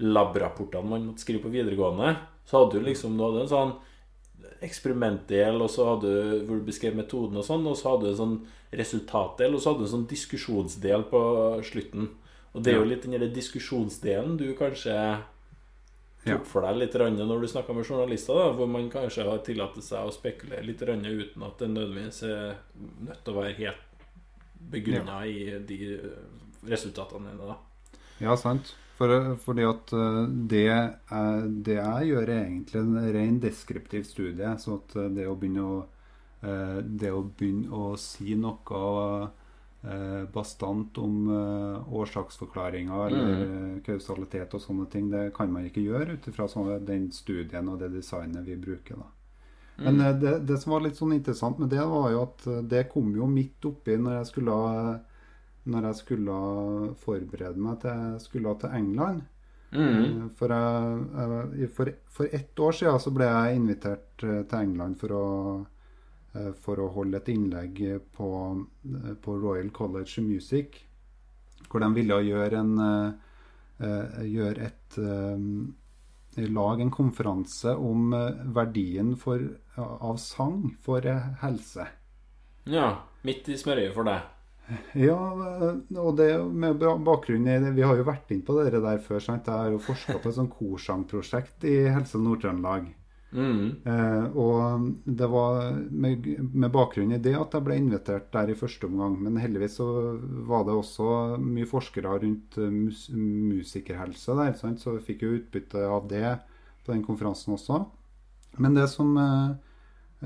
lab-rapportene 0.05 0.91
man 0.91 1.07
måtte 1.09 1.25
skrive 1.25 1.47
på 1.47 1.53
videregående, 1.55 2.17
så 2.47 2.61
hadde 2.61 2.79
du 2.79 2.87
liksom 2.87 3.17
du 3.17 3.41
en 3.41 3.49
sånn 3.51 3.73
eksperimentdel, 4.65 5.59
og 5.61 5.71
så 5.73 5.87
hadde 5.91 6.13
du 6.13 6.45
hvor 6.47 6.61
du 6.61 6.69
beskrev 6.69 6.97
metoden 6.97 7.41
og 7.41 7.47
sånn, 7.47 7.65
og 7.69 7.77
så 7.79 7.95
hadde 7.95 8.07
du 8.07 8.13
en 8.13 8.21
sånn 8.21 8.37
resultatdel, 8.77 9.57
og 9.57 9.63
så 9.63 9.73
hadde 9.73 9.85
du 9.85 9.89
en 9.89 9.95
sånn 9.95 10.11
diskusjonsdel 10.11 11.07
på 11.11 11.23
slutten. 11.67 12.11
Og 12.57 12.65
det 12.65 12.73
er 12.73 12.79
jo 12.81 12.89
litt 12.89 13.05
den 13.05 13.17
der 13.17 13.33
diskusjonsdelen 13.33 14.39
du 14.41 14.47
kanskje 14.57 14.97
Ja. 16.27 16.41
for 16.43 16.67
deg 16.67 16.81
litt 16.81 16.97
når 16.99 17.45
du 17.45 17.49
snakka 17.49 17.75
med 17.77 17.87
journalister, 17.87 18.35
da, 18.35 18.49
hvor 18.59 18.67
man 18.71 18.89
kanskje 18.91 19.29
har 19.29 19.45
tillatt 19.47 19.77
seg 19.85 20.09
å 20.09 20.15
spekulere 20.15 20.67
litt 20.67 20.83
uten 20.83 21.45
at 21.47 21.61
det 21.63 21.69
nødvendigvis 21.71 22.23
er 22.27 22.57
nødt 23.07 23.23
til 23.23 23.35
å 23.35 23.41
være 23.41 23.59
helt 23.61 23.85
begrunna 24.73 25.21
i 25.27 25.55
de 25.69 25.79
resultatene 26.67 27.31
dine. 27.31 27.55
da. 27.55 27.57
Ja, 28.19 28.37
sant. 28.37 28.75
For, 28.97 29.13
fordi 29.45 29.65
at 29.69 29.93
eh, 29.93 30.23
det, 30.49 30.63
jeg, 30.65 31.49
det 31.67 31.77
jeg 31.77 32.11
gjør, 32.11 32.31
er 32.31 32.39
egentlig 32.47 32.81
en 32.81 33.11
ren 33.17 33.41
deskriptiv 33.43 34.07
studie. 34.09 34.55
Så 34.61 34.79
at 34.81 34.97
eh, 34.97 35.11
det 35.19 35.27
å 35.29 35.37
begynne 35.37 35.65
å, 35.67 35.81
eh, 36.41 36.79
det 36.81 37.13
å, 37.13 37.21
begynne 37.29 37.69
å 37.77 37.91
si 38.01 38.39
noe 38.41 38.81
eh, 38.95 39.27
bastant 40.35 40.99
om 40.99 41.29
eh, 41.31 41.93
årsaksforklaringer 41.95 43.07
eller 43.07 43.43
eh, 43.43 43.83
kausalitet 43.87 44.55
og 44.55 44.63
sånne 44.63 44.87
ting. 44.91 45.11
Det 45.13 45.29
kan 45.37 45.53
man 45.53 45.69
ikke 45.69 45.85
gjøre 45.85 46.17
ut 46.17 46.27
ifra 46.31 46.49
den 46.81 47.11
studien 47.13 47.69
og 47.69 47.79
det 47.79 47.93
designet 47.95 48.47
vi 48.47 48.57
bruker. 48.57 48.97
da. 48.97 49.13
Men 49.77 50.01
eh, 50.01 50.15
det, 50.19 50.39
det 50.49 50.59
som 50.63 50.73
var 50.73 50.85
litt 50.87 50.97
sånn 50.99 51.15
interessant 51.17 51.59
med 51.61 51.71
det, 51.71 51.85
var 51.85 52.11
jo 52.13 52.25
at 52.25 52.47
eh, 52.51 52.63
det 52.65 52.89
kom 52.93 53.13
jo 53.17 53.29
midt 53.31 53.65
oppi 53.69 53.97
når 54.01 54.21
jeg 54.21 54.31
skulle, 54.33 54.59
når 55.71 55.89
jeg 55.91 56.01
skulle 56.03 56.37
forberede 57.05 57.61
meg 57.61 57.81
til 57.85 58.05
jeg 58.15 58.21
skulle 58.27 58.57
til 58.63 58.77
England. 58.81 59.25
Mm. 59.77 60.05
Eh, 60.05 60.29
For, 60.39 60.53
jeg, 60.53 61.71
for, 61.77 61.93
for 62.09 62.27
ett 62.33 62.59
år 62.59 62.73
siden 62.73 63.01
så 63.03 63.13
ble 63.15 63.29
jeg 63.29 63.57
invitert 63.61 64.25
eh, 64.25 64.43
til 64.49 64.59
England 64.63 64.99
for 65.01 65.17
å, 65.17 65.27
eh, 65.61 65.67
for 66.65 66.81
å 66.83 66.91
holde 66.95 67.21
et 67.21 67.29
innlegg 67.33 67.81
på, 68.17 68.29
eh, 68.91 69.15
på 69.23 69.37
Royal 69.43 69.71
College 69.71 70.21
of 70.21 70.27
Music. 70.27 70.83
Hvor 71.69 71.83
de 71.83 71.89
ville 71.97 72.21
gjøre 72.29 72.61
en 72.63 72.75
eh, 72.79 73.11
eh, 73.87 74.23
Gjøre 74.31 74.69
et 74.71 74.99
eh, 75.03 76.47
Lage 76.53 76.85
en 76.85 76.91
konferanse 76.93 77.73
om 77.81 78.13
eh, 78.13 78.43
verdien 78.53 79.15
for, 79.17 79.41
av 79.81 80.19
sang 80.21 80.75
for 80.85 81.07
eh, 81.09 81.31
helse. 81.43 81.87
Ja. 82.69 82.91
Midt 83.27 83.49
i 83.49 83.57
smørøyet 83.59 83.95
for 83.97 84.05
deg. 84.09 84.33
Ja, 84.99 85.15
og 85.15 86.17
det 86.19 86.29
med 86.51 86.81
ba- 86.81 86.97
bakgrunn 86.99 87.47
i 87.47 87.55
Vi 87.77 87.85
har 87.87 87.95
jo 88.01 88.07
vært 88.07 88.33
inn 88.35 88.41
på 88.43 88.57
det 88.59 88.73
der 88.75 88.99
før. 88.99 89.21
sant? 89.23 89.47
Jeg 89.47 89.55
har 89.55 89.71
jo 89.71 89.79
forska 89.79 90.19
på 90.19 90.29
et 90.33 90.35
sånt 90.41 90.51
korsangprosjekt 90.59 91.65
i 91.71 91.77
Helse 91.95 92.19
Nord-Trøndelag. 92.19 92.89
Mm. 93.37 93.85
Eh, 93.85 94.37
og 94.41 94.87
det 95.05 95.27
var 95.29 95.75
med, 95.91 96.27
med 96.55 96.73
bakgrunn 96.73 97.13
i 97.13 97.21
det 97.21 97.35
at 97.37 97.53
jeg 97.53 97.67
ble 97.67 97.77
invitert 97.77 98.31
der 98.33 98.51
i 98.51 98.57
første 98.59 98.89
omgang. 98.89 99.19
Men 99.23 99.37
heldigvis 99.41 99.77
så 99.81 99.89
var 100.49 100.65
det 100.67 100.77
også 100.77 101.37
mye 101.43 101.69
forskere 101.69 102.17
rundt 102.25 102.57
eh, 102.59 102.73
mus 102.73 103.07
musikerhelse 103.13 104.39
der, 104.41 104.57
sant? 104.57 104.81
så 104.81 104.97
vi 104.97 105.05
fikk 105.11 105.27
jo 105.27 105.37
utbytte 105.37 105.85
av 105.85 106.09
det 106.11 106.39
på 106.87 106.95
den 106.95 107.05
konferansen 107.05 107.57
også. 107.59 107.83
Men 108.63 108.77
det 108.79 108.89
som 108.89 109.17
eh, 109.21 109.51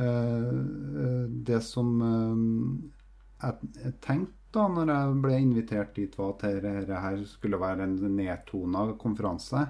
eh, 0.05 1.25
Det 1.51 1.63
som 1.67 1.97
eh, 2.07 3.49
jeg, 3.49 3.95
tenkte 4.05 4.37
da 4.51 4.65
når 4.67 4.89
jeg 4.91 5.19
ble 5.23 5.37
invitert 5.39 5.93
dit, 5.95 6.17
var 6.19 6.33
at 6.35 6.65
dette 6.65 7.27
skulle 7.31 7.59
være 7.61 7.85
en 7.87 7.95
nedtona 8.17 8.89
konferanse. 8.99 9.63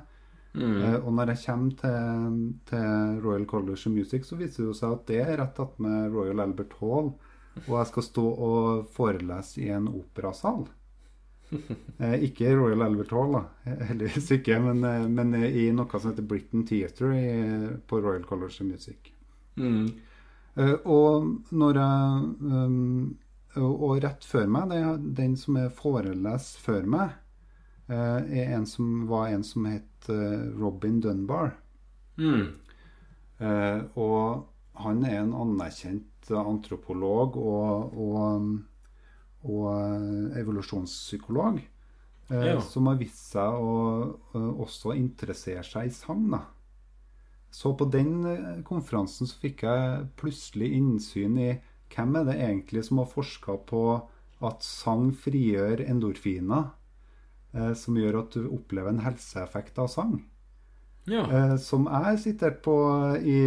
Mm. 0.54 0.82
Eh, 0.82 0.96
og 0.98 1.12
når 1.14 1.32
jeg 1.32 1.42
kommer 1.44 1.76
til, 1.78 2.38
til 2.70 3.20
Royal 3.24 3.46
College 3.46 3.78
of 3.86 3.94
Music, 3.94 4.26
så 4.26 4.38
viser 4.38 4.66
det 4.66 4.76
seg 4.80 4.96
at 4.96 5.06
det 5.10 5.20
er 5.24 5.38
rett 5.42 5.62
attmed 5.62 6.10
Royal 6.14 6.42
Albert 6.46 6.76
Hall. 6.80 7.12
Og 7.66 7.72
jeg 7.76 7.90
skal 7.90 8.06
stå 8.06 8.26
og 8.48 8.84
forelese 8.94 9.64
i 9.64 9.72
en 9.74 9.88
operasal. 9.92 10.68
Eh, 12.00 12.22
ikke 12.24 12.52
Royal 12.54 12.80
Albert 12.86 13.10
Hall, 13.12 13.34
da. 13.34 13.40
heldigvis 13.90 14.30
ikke, 14.36 14.60
men, 14.62 14.84
eh, 14.86 15.08
men 15.10 15.34
i 15.44 15.66
noe 15.74 15.98
som 15.98 16.12
heter 16.12 16.24
Britain 16.24 16.62
Theatre 16.64 17.10
i, 17.18 17.32
på 17.90 17.98
Royal 18.00 18.22
College 18.24 18.62
of 18.62 18.68
Music. 18.68 19.10
Mm. 19.58 19.90
Eh, 20.54 20.76
og 20.86 21.26
når 21.50 21.80
jeg 21.80 22.30
um, 22.40 23.18
og, 23.58 23.98
rett 24.04 24.24
før 24.24 24.46
meg, 24.50 24.70
det, 24.70 24.80
den 25.18 25.36
som 25.38 25.58
er 25.58 25.74
foreleser 25.74 26.62
før 26.62 26.86
meg, 26.90 27.18
eh, 27.90 28.18
er 28.42 28.54
en 28.56 28.66
som, 28.68 29.08
var 29.10 29.32
en 29.34 29.44
som 29.46 29.66
het 29.70 29.89
eh, 30.08 30.48
Robin 30.58 31.00
Dunbar. 31.00 31.52
Mm. 32.16 32.46
Eh, 33.40 33.80
og 33.96 34.46
han 34.80 35.04
er 35.04 35.20
en 35.22 35.34
anerkjent 35.34 36.30
antropolog 36.30 37.36
og, 37.40 37.96
og, 37.98 38.48
og 39.44 39.66
eh, 39.74 40.40
evolusjonspsykolog. 40.40 41.60
Eh, 42.30 42.46
Ja. 42.46 42.60
Som 42.62 42.86
har 42.86 42.96
vist 43.00 43.32
seg 43.32 43.50
å 43.58 43.76
eh, 44.34 44.50
også 44.62 44.94
interessere 44.94 45.64
seg 45.66 45.86
i 45.86 45.90
sang. 45.94 46.30
da. 46.30 46.44
Så 47.50 47.72
på 47.76 47.88
den 47.90 48.24
eh, 48.26 48.62
konferansen 48.62 49.26
så 49.26 49.38
fikk 49.42 49.64
jeg 49.66 50.08
plutselig 50.20 50.70
innsyn 50.78 51.38
i 51.42 51.50
hvem 51.90 52.16
er 52.20 52.24
det 52.28 52.36
egentlig 52.38 52.84
som 52.86 52.98
har 53.02 53.10
forska 53.10 53.56
på 53.66 53.82
at 54.46 54.62
sang 54.62 55.10
frigjør 55.12 55.82
endorfiner, 55.82 56.70
eh, 56.70 56.79
som 57.74 57.96
gjør 57.98 58.20
at 58.20 58.36
du 58.36 58.44
opplever 58.46 58.92
en 58.92 59.02
helseeffekt 59.02 59.78
av 59.82 59.88
sang. 59.90 60.20
Ja. 61.04 61.24
Eh, 61.32 61.56
som 61.56 61.88
jeg 61.90 62.18
siterte 62.22 62.60
på 62.62 62.76
i, 63.18 63.40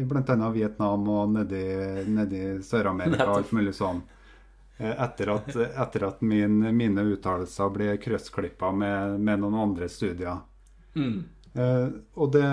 i 0.00 0.04
bl.a. 0.04 0.50
Vietnam 0.52 1.06
og 1.08 1.34
nedi, 1.34 1.64
nedi 2.10 2.42
Sør-Amerika 2.66 3.28
og 3.28 3.36
alt 3.38 3.52
mulig 3.56 3.74
sånn. 3.78 4.02
Eh, 4.76 4.92
etter 4.92 5.32
at, 5.36 5.50
etter 5.84 6.06
at 6.08 6.24
min, 6.24 6.58
mine 6.76 7.04
uttalelser 7.14 7.70
ble 7.74 7.92
krøssklippa 8.02 8.72
med, 8.76 9.20
med 9.20 9.42
noen 9.44 9.58
andre 9.68 9.90
studier. 9.92 10.42
Mm. 10.96 11.22
Eh, 11.54 11.86
og 12.16 12.34
det, 12.34 12.48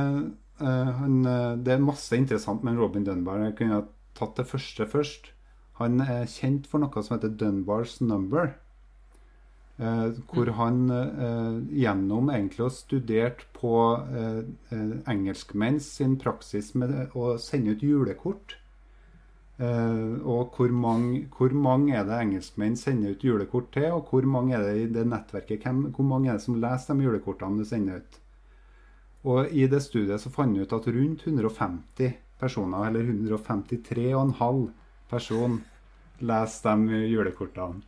eh, 0.62 0.91
han, 1.01 1.20
eh, 1.25 1.56
det 1.65 1.75
er 1.75 1.84
masse 1.84 2.15
interessant 2.17 2.63
med 2.67 2.77
Robin 2.79 3.08
Dunbar. 3.08 3.41
Jeg 3.50 3.58
kunne 3.60 3.84
tatt 4.17 4.38
det 4.38 4.48
første 4.50 4.88
først. 4.89 5.34
Han 5.82 6.01
er 6.01 6.29
kjent 6.29 6.70
for 6.70 6.82
noe 6.82 7.03
som 7.03 7.17
heter 7.17 7.36
Dunbars 7.38 8.00
number. 8.01 8.56
Eh, 9.77 10.05
hvor 10.31 10.50
han 10.57 10.89
eh, 10.89 11.57
gjennom 11.84 12.31
egentlig 12.34 12.63
har 12.65 12.72
studert 12.74 13.43
på 13.53 13.74
eh, 14.10 14.79
engelskmenn 15.05 15.77
sin 15.86 16.15
praksis 16.17 16.72
med 16.74 17.13
å 17.13 17.36
sende 17.41 17.75
ut 17.75 17.84
julekort. 17.86 18.55
Eh, 19.57 20.15
og 20.25 20.57
hvor 20.57 20.74
mange, 20.74 21.27
hvor 21.34 21.53
mange 21.53 21.93
er 21.93 22.07
det 22.10 22.17
engelskmenn 22.24 22.77
sender 22.77 23.13
ut 23.13 23.25
julekort 23.25 23.69
til, 23.74 23.91
og 23.93 24.10
hvor 24.10 24.25
mange 24.25 24.57
er 24.57 24.65
det 24.65 24.75
i 24.81 24.88
det 24.93 25.05
nettverket, 25.10 25.62
hvem, 25.65 25.91
hvor 25.93 26.10
mange 26.10 26.29
er 26.29 26.39
det 26.39 26.46
som 26.48 26.57
leser 26.62 26.98
de 26.98 27.05
julekortene 27.05 27.62
du 27.62 27.65
sender 27.69 28.01
ut? 28.01 28.19
Og 29.29 29.53
i 29.53 29.67
det 29.69 29.84
studiet 29.86 30.22
så 30.24 30.31
fant 30.34 30.57
vi 30.57 30.65
ut 30.65 30.74
at 30.74 30.89
rundt 30.89 31.25
150 31.25 32.17
personer, 32.41 32.88
eller 32.89 33.13
153,5 33.13 34.65
person, 35.10 35.62
leser 36.22 36.86
de 36.89 37.01
julekortene. 37.13 37.86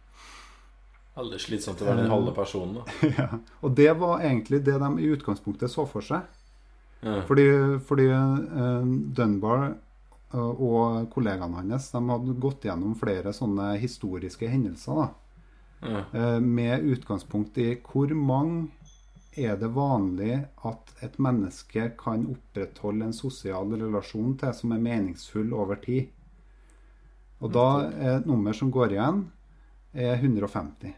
Veldig 1.19 1.39
slitsomt 1.43 1.81
å 1.83 1.89
være 1.89 2.03
den 2.03 2.11
halve 2.13 2.33
personen. 2.35 2.79
da 2.79 3.09
ja. 3.17 3.27
Og 3.65 3.75
det 3.75 3.91
var 3.99 4.23
egentlig 4.23 4.61
det 4.65 4.77
de 4.79 4.89
i 5.03 5.11
utgangspunktet 5.15 5.71
så 5.71 5.85
for 5.89 6.05
seg. 6.05 6.27
ja. 7.03 7.21
Fordi, 7.27 7.47
fordi 7.87 8.07
eh, 8.13 8.91
Dunbar 9.17 9.65
eh, 9.69 10.35
og 10.39 11.09
kollegaene 11.13 11.59
hans 11.59 11.89
de 11.91 12.03
hadde 12.11 12.37
gått 12.39 12.67
gjennom 12.69 12.95
flere 12.99 13.33
sånne 13.35 13.73
historiske 13.81 14.47
hendelser. 14.47 15.03
da. 15.03 15.09
Ja. 15.79 16.03
Eh, 16.13 16.39
med 16.39 16.87
utgangspunkt 16.95 17.57
i 17.57 17.73
hvor 17.83 18.11
mange 18.15 18.69
er 19.39 19.55
det 19.59 19.69
vanlig 19.71 20.39
at 20.67 20.95
et 21.05 21.19
menneske 21.21 21.91
kan 21.99 22.25
opprettholde 22.31 23.07
en 23.07 23.15
sosial 23.15 23.71
relasjon 23.71 24.33
til 24.39 24.55
som 24.55 24.73
er 24.75 24.81
meningsfull 24.83 25.53
over 25.55 25.79
tid. 25.83 26.09
Og 27.39 27.53
da 27.55 27.67
er 27.87 28.17
et 28.17 28.27
nummer 28.27 28.55
som 28.55 28.71
går 28.71 28.97
igjen, 28.97 29.21
er 29.93 30.17
150. 30.17 30.91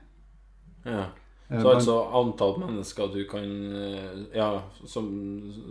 Ja. 0.86 1.06
Eh, 1.50 1.60
Så 1.60 1.64
man- 1.68 1.76
altså 1.76 1.96
antall 2.14 2.60
mennesker 2.60 3.08
du 3.14 3.26
kan 3.28 3.76
eh, 3.76 4.26
Ja, 4.34 4.62
som, 4.86 5.10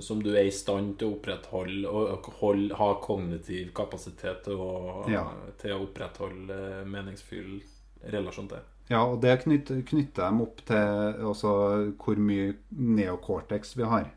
som 0.01 0.23
du 0.23 0.31
er 0.37 0.45
i 0.45 0.51
stand 0.51 0.99
til 0.99 1.09
å 1.09 1.17
opprettholde 1.19 1.89
og 1.89 2.27
hold, 2.41 2.73
ha 2.73 2.95
kognitiv 3.01 3.73
kapasitet 3.73 4.45
til 4.45 4.55
å, 4.61 5.09
Ja. 5.09 5.25
til 5.59 5.71
å 5.73 5.87
opprettholde 5.89 6.85
meningsfull 6.87 7.63
relasjon 8.13 8.49
til. 8.49 8.59
Ja, 8.91 9.05
og 9.07 9.21
det 9.23 9.43
knytter, 9.45 9.83
knytter 9.87 10.27
dem 10.29 10.41
opp 10.43 10.57
til 10.67 11.25
også 11.25 11.95
hvor 11.97 12.17
mye 12.19 12.55
neocortex 12.77 13.77
vi 13.77 13.85
har. 13.85 14.11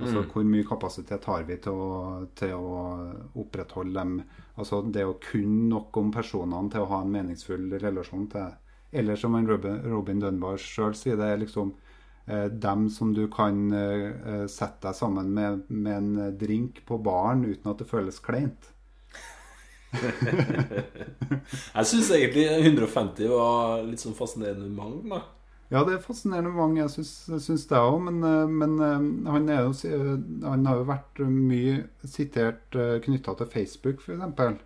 Altså 0.00 0.22
Mm. 0.24 0.30
hvor 0.32 0.44
mye 0.44 0.64
kapasitet 0.66 1.24
har 1.24 1.44
vi 1.44 1.56
til 1.56 1.72
å, 1.72 2.26
til 2.34 2.50
å 2.50 3.14
opprettholde 3.36 3.92
dem 3.94 4.22
Altså 4.56 4.82
det 4.92 5.02
å 5.04 5.16
kunne 5.20 5.68
nok 5.68 5.96
om 5.96 6.12
personene 6.12 6.70
til 6.70 6.80
å 6.82 6.86
ha 6.88 7.00
en 7.02 7.10
meningsfull 7.10 7.72
relasjon 7.80 8.28
til. 8.30 8.52
Eller 8.94 9.16
som 9.16 9.34
Robin, 9.46 9.80
Robin 9.90 10.20
Dunbar 10.22 10.60
sjøl 10.60 10.94
sier, 10.94 11.16
det 11.18 11.26
er 11.26 11.40
liksom 11.40 11.72
eh, 12.30 12.46
dem 12.46 12.86
som 12.94 13.10
du 13.14 13.24
kan 13.32 13.72
eh, 13.74 14.04
eh, 14.14 14.44
sette 14.50 14.86
deg 14.86 14.94
sammen 14.94 15.32
med 15.34 15.64
med 15.68 15.96
en 15.96 16.38
drink 16.38 16.84
på 16.86 16.98
baren 17.02 17.42
uten 17.44 17.72
at 17.72 17.82
det 17.82 17.90
føles 17.90 18.22
kleint. 18.22 18.70
Jeg 21.74 21.86
syns 21.86 22.10
egentlig 22.14 22.46
150 22.50 23.30
var 23.30 23.82
litt 23.86 24.02
sånn 24.02 24.16
fascinerende 24.18 24.70
mang, 24.74 25.00
da. 25.10 25.20
Ja, 25.72 25.82
det 25.82 25.96
er 25.96 26.06
fascinerende 26.06 26.54
mang, 26.54 26.76
Jeg 26.78 26.90
syns, 26.94 27.66
det 27.70 27.78
òg. 27.78 27.98
Men, 28.06 28.22
men 28.58 28.78
han, 29.26 29.50
jo, 29.50 29.72
han 30.44 30.66
har 30.70 30.80
jo 30.80 30.86
vært 30.90 31.22
mye 31.26 31.76
sitert 32.06 32.78
knytta 33.06 33.34
til 33.38 33.50
Facebook, 33.54 34.02
f.eks. 34.02 34.62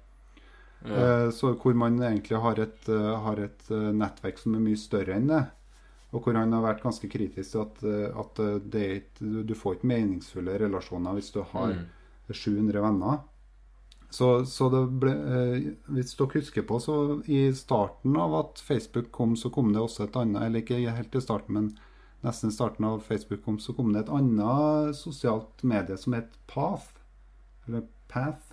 Ja. 0.84 1.24
Eh, 1.26 1.30
Så 1.30 1.54
hvor 1.58 1.74
man 1.74 1.98
egentlig 2.02 2.38
har 2.40 2.58
et, 2.58 2.88
eh, 2.88 3.16
har 3.20 3.36
et 3.38 3.70
eh, 3.70 3.92
nettverk 3.92 4.38
som 4.38 4.54
er 4.54 4.60
mye 4.60 4.76
større 4.78 5.14
enn 5.16 5.26
det. 5.28 5.46
Og 6.12 6.22
hvor 6.24 6.34
han 6.38 6.52
har 6.52 6.62
vært 6.62 6.82
ganske 6.82 7.08
kritisk 7.10 7.50
til 7.52 7.60
at, 7.60 7.82
at 8.16 8.34
det 8.70 8.84
ikke, 9.02 9.44
du- 9.46 9.54
får 9.54 9.74
ikke 9.76 9.90
meningsfulle 9.90 10.58
relasjoner 10.58 11.12
hvis 11.18 11.32
du 11.34 11.42
har 11.42 11.74
Mm. 11.74 11.84
700 12.32 12.80
venner. 12.80 13.18
Så, 14.10 14.46
så 14.46 14.70
det 14.70 15.00
ble 15.00 15.12
Hvis 15.92 16.14
dere 16.16 16.32
husker 16.40 16.62
på, 16.62 16.78
så 16.80 17.22
i 17.28 17.52
starten 17.52 18.16
av 18.16 18.34
at 18.38 18.58
Facebook 18.64 19.10
kom, 19.12 19.34
så 19.36 19.50
kom 19.52 19.72
det 19.74 19.82
også 19.82 20.04
et 20.04 20.16
annet 20.16 20.42
Eller 20.42 20.60
ikke 20.62 20.78
helt 20.96 21.14
i 21.14 21.20
starten, 21.20 21.52
men 21.54 21.78
nesten 22.24 22.48
i 22.48 22.52
starten 22.52 22.84
av 22.86 23.02
Facebook 23.02 23.44
kom, 23.44 23.58
så 23.58 23.74
kom 23.76 23.92
det 23.92 24.06
et 24.06 24.14
annet 24.14 24.96
sosialt 24.96 25.62
medie 25.62 25.96
som 25.98 26.14
het 26.14 26.32
Path. 26.46 26.88
Eller 27.68 27.82
Path. 28.08 28.47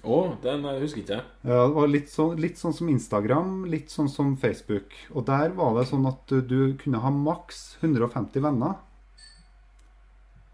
Å, 0.00 0.18
den 0.42 0.64
eh, 0.64 0.78
husker 0.80 1.02
ikke 1.02 1.16
jeg. 1.18 1.24
Ja, 1.44 1.64
det 1.66 1.74
var 1.76 1.90
litt 1.90 2.12
sånn, 2.12 2.38
litt 2.40 2.60
sånn 2.60 2.76
som 2.76 2.88
Instagram, 2.88 3.50
litt 3.68 3.92
sånn 3.92 4.08
som 4.08 4.36
Facebook. 4.40 4.94
Og 5.12 5.26
der 5.28 5.52
var 5.58 5.74
det 5.76 5.88
sånn 5.90 6.06
at 6.08 6.32
du, 6.48 6.74
kunne 6.80 7.02
ha 7.04 7.10
maks 7.12 7.76
150 7.82 8.40
venner. 8.46 8.78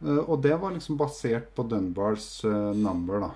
Eh, 0.02 0.22
Og 0.24 0.40
det 0.42 0.56
var 0.62 0.74
liksom 0.74 0.98
basert 0.98 1.52
på 1.54 1.62
Dunbars 1.70 2.44
eh, 2.44 2.72
number, 2.74 3.28
da. 3.28 3.30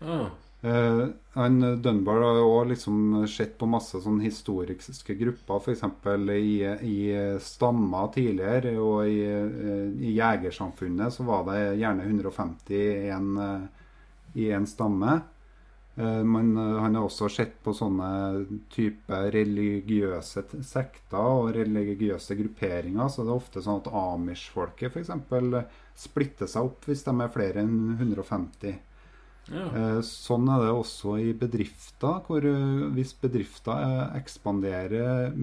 Ah, 0.00 0.28
han, 0.62 1.54
Dunbar 1.82 2.20
har 2.20 2.36
jo 2.36 2.64
liksom 2.68 3.26
sett 3.32 3.54
på 3.58 3.64
masse 3.68 3.96
sånn 4.04 4.18
historiske 4.20 5.14
grupper, 5.16 5.56
f.eks. 5.56 5.82
I, 6.36 6.54
i 6.84 6.96
stammer 7.40 8.10
tidligere. 8.14 8.74
Og 8.78 9.08
i, 9.08 9.24
i 10.04 10.14
jegersamfunnet 10.18 11.16
så 11.16 11.24
var 11.28 11.46
det 11.48 11.60
gjerne 11.80 12.04
150 12.06 12.76
i 12.76 13.10
en, 13.16 13.30
eh, 13.40 13.68
i 14.44 14.50
en 14.52 14.68
stamme. 14.68 15.20
Eh, 15.96 16.22
Men 16.24 16.56
eh, 16.56 16.78
han 16.80 16.94
har 16.94 17.04
også 17.06 17.28
sett 17.30 17.56
på 17.64 17.72
sånne 17.76 18.10
type 18.72 19.16
religiøse 19.34 20.44
sekter 20.64 21.18
og 21.18 21.50
religiøse 21.56 22.36
grupperinger. 22.38 23.08
Så 23.10 23.24
det 23.26 23.32
er 23.32 23.40
ofte 23.40 23.62
sånn 23.64 23.82
at 23.82 23.90
Amish-folket 24.02 24.94
f.eks. 24.94 25.10
splitter 26.00 26.48
seg 26.48 26.70
opp 26.70 26.86
hvis 26.88 27.02
de 27.04 27.16
er 27.20 27.34
flere 27.34 27.64
enn 27.64 27.96
150. 27.98 28.78
ja. 29.50 29.66
Eh, 29.74 30.00
Sånn 30.06 30.48
er 30.48 30.62
det 30.64 30.70
også 30.72 31.16
i 31.20 31.32
bedrifter, 31.34 32.20
hvor 32.26 32.46
hvis 32.94 33.12
bedrifter 33.20 34.14
ekspanderer 34.20 35.34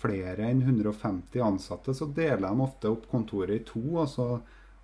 flere 0.00 0.48
enn 0.50 0.62
150 0.64 1.44
ansatte, 1.44 1.94
så 1.94 2.08
deler 2.16 2.48
de 2.48 2.64
ofte 2.64 2.90
opp 2.90 3.06
kontoret 3.12 3.60
i 3.60 3.64
to, 3.68 3.84
og 4.00 4.08
så, 4.08 4.28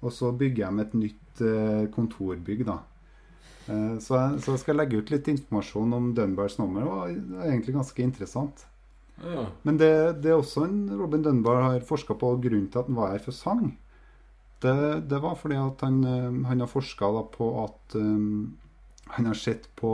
og 0.02 0.12
så 0.12 0.30
bygger 0.36 0.70
de 0.76 0.84
et 0.84 0.94
nytt 1.06 1.42
kontorbygg. 1.96 2.66
da. 2.68 2.78
Eh, 3.70 3.96
Så 4.02 4.16
jeg, 4.16 4.40
så 4.42 4.54
jeg 4.56 4.62
skal 4.64 4.78
legge 4.80 4.98
ut 5.00 5.12
litt 5.14 5.28
informasjon 5.30 5.94
om 5.98 6.10
Dunbars 6.16 6.58
nummer, 6.60 6.88
det 7.14 7.38
er 7.38 7.52
egentlig 7.52 7.76
ganske 7.76 8.02
interessant. 8.04 8.66
ja. 9.22 9.44
Men 9.64 9.78
det, 9.80 9.92
det 10.24 10.32
er 10.32 10.38
også 10.40 10.64
en 10.66 10.80
Robin 11.00 11.22
Dunbar 11.26 11.62
har 11.66 11.86
forska 11.86 12.16
på 12.18 12.32
grunnen 12.42 12.70
til 12.72 12.80
at 12.82 12.88
han 12.90 12.98
var 12.98 13.12
her 13.14 13.24
for 13.24 13.36
sang. 13.36 13.76
Det, 14.60 14.74
det 15.08 15.20
var 15.24 15.36
fordi 15.40 15.56
at 15.56 15.80
han, 15.86 16.00
eh, 16.04 16.40
han 16.48 16.60
har 16.60 16.68
forska 16.68 17.10
på 17.36 17.50
at 17.64 17.94
um, 17.96 18.58
han 19.16 19.26
har 19.26 19.34
sett 19.34 19.68
på 19.76 19.92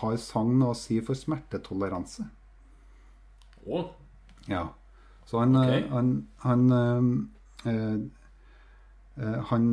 Har 0.00 0.16
sang 0.22 0.52
noe 0.58 0.70
å 0.70 0.78
si 0.78 1.00
for 1.02 1.18
smertetoleranse? 1.18 2.28
Å, 3.66 3.80
Ja. 4.48 4.64
Så 5.26 5.38
han, 5.38 5.56
okay. 5.56 5.84
han, 5.90 6.28
han 6.44 6.72
eh, 6.72 7.94
eh, 9.22 9.40
Han 9.50 9.66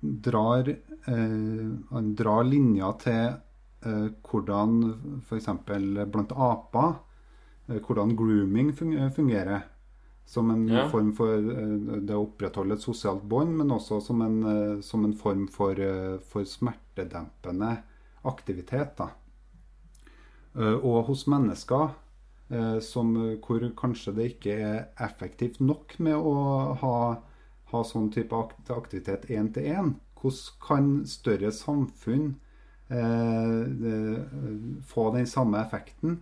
drar 0.00 0.70
Han 1.06 2.14
drar 2.18 2.44
linjer 2.44 2.92
til 3.02 3.26
eh, 3.86 4.08
hvordan 4.26 5.20
f.eks. 5.28 5.46
blant 6.10 6.32
aper 6.32 6.94
eh, 7.68 7.78
hvordan 7.80 8.16
grooming 8.18 8.72
fungerer. 8.76 9.62
Som 10.26 10.50
en 10.50 10.66
Ja. 10.68 10.88
form 10.90 11.12
for 11.14 11.28
eh, 11.38 12.00
det 12.02 12.14
å 12.16 12.24
opprettholde 12.26 12.74
et 12.74 12.82
sosialt 12.82 13.22
bånd, 13.22 13.56
men 13.58 13.70
også 13.70 14.00
som 14.02 14.22
en, 14.22 14.40
eh, 14.42 14.80
som 14.82 15.04
en 15.04 15.14
form 15.14 15.46
for, 15.48 15.78
eh, 15.78 16.18
for 16.18 16.42
smertedempende 16.44 17.76
aktivitet. 18.24 18.96
Da. 18.96 19.10
Eh, 20.56 20.74
Og 20.82 21.06
hos 21.06 21.26
mennesker 21.26 21.90
eh, 22.50 22.78
som, 22.80 23.14
hvor 23.46 23.60
kanskje 23.76 24.14
det 24.16 24.26
ikke 24.32 24.56
er 24.58 24.88
effektivt 24.98 25.60
nok 25.60 25.98
med 26.00 26.16
å 26.16 26.74
ha, 26.80 26.96
ha 27.72 27.82
sånn 27.84 28.10
type 28.14 28.34
aktivitet 28.70 29.26
én 29.30 29.52
til 29.54 29.62
én. 29.64 29.94
Hvordan 30.16 30.58
kan 30.64 30.90
større 31.06 31.52
samfunn 31.52 32.34
eh, 32.88 34.22
få 34.86 35.10
den 35.14 35.26
samme 35.26 35.60
effekten 35.60 36.20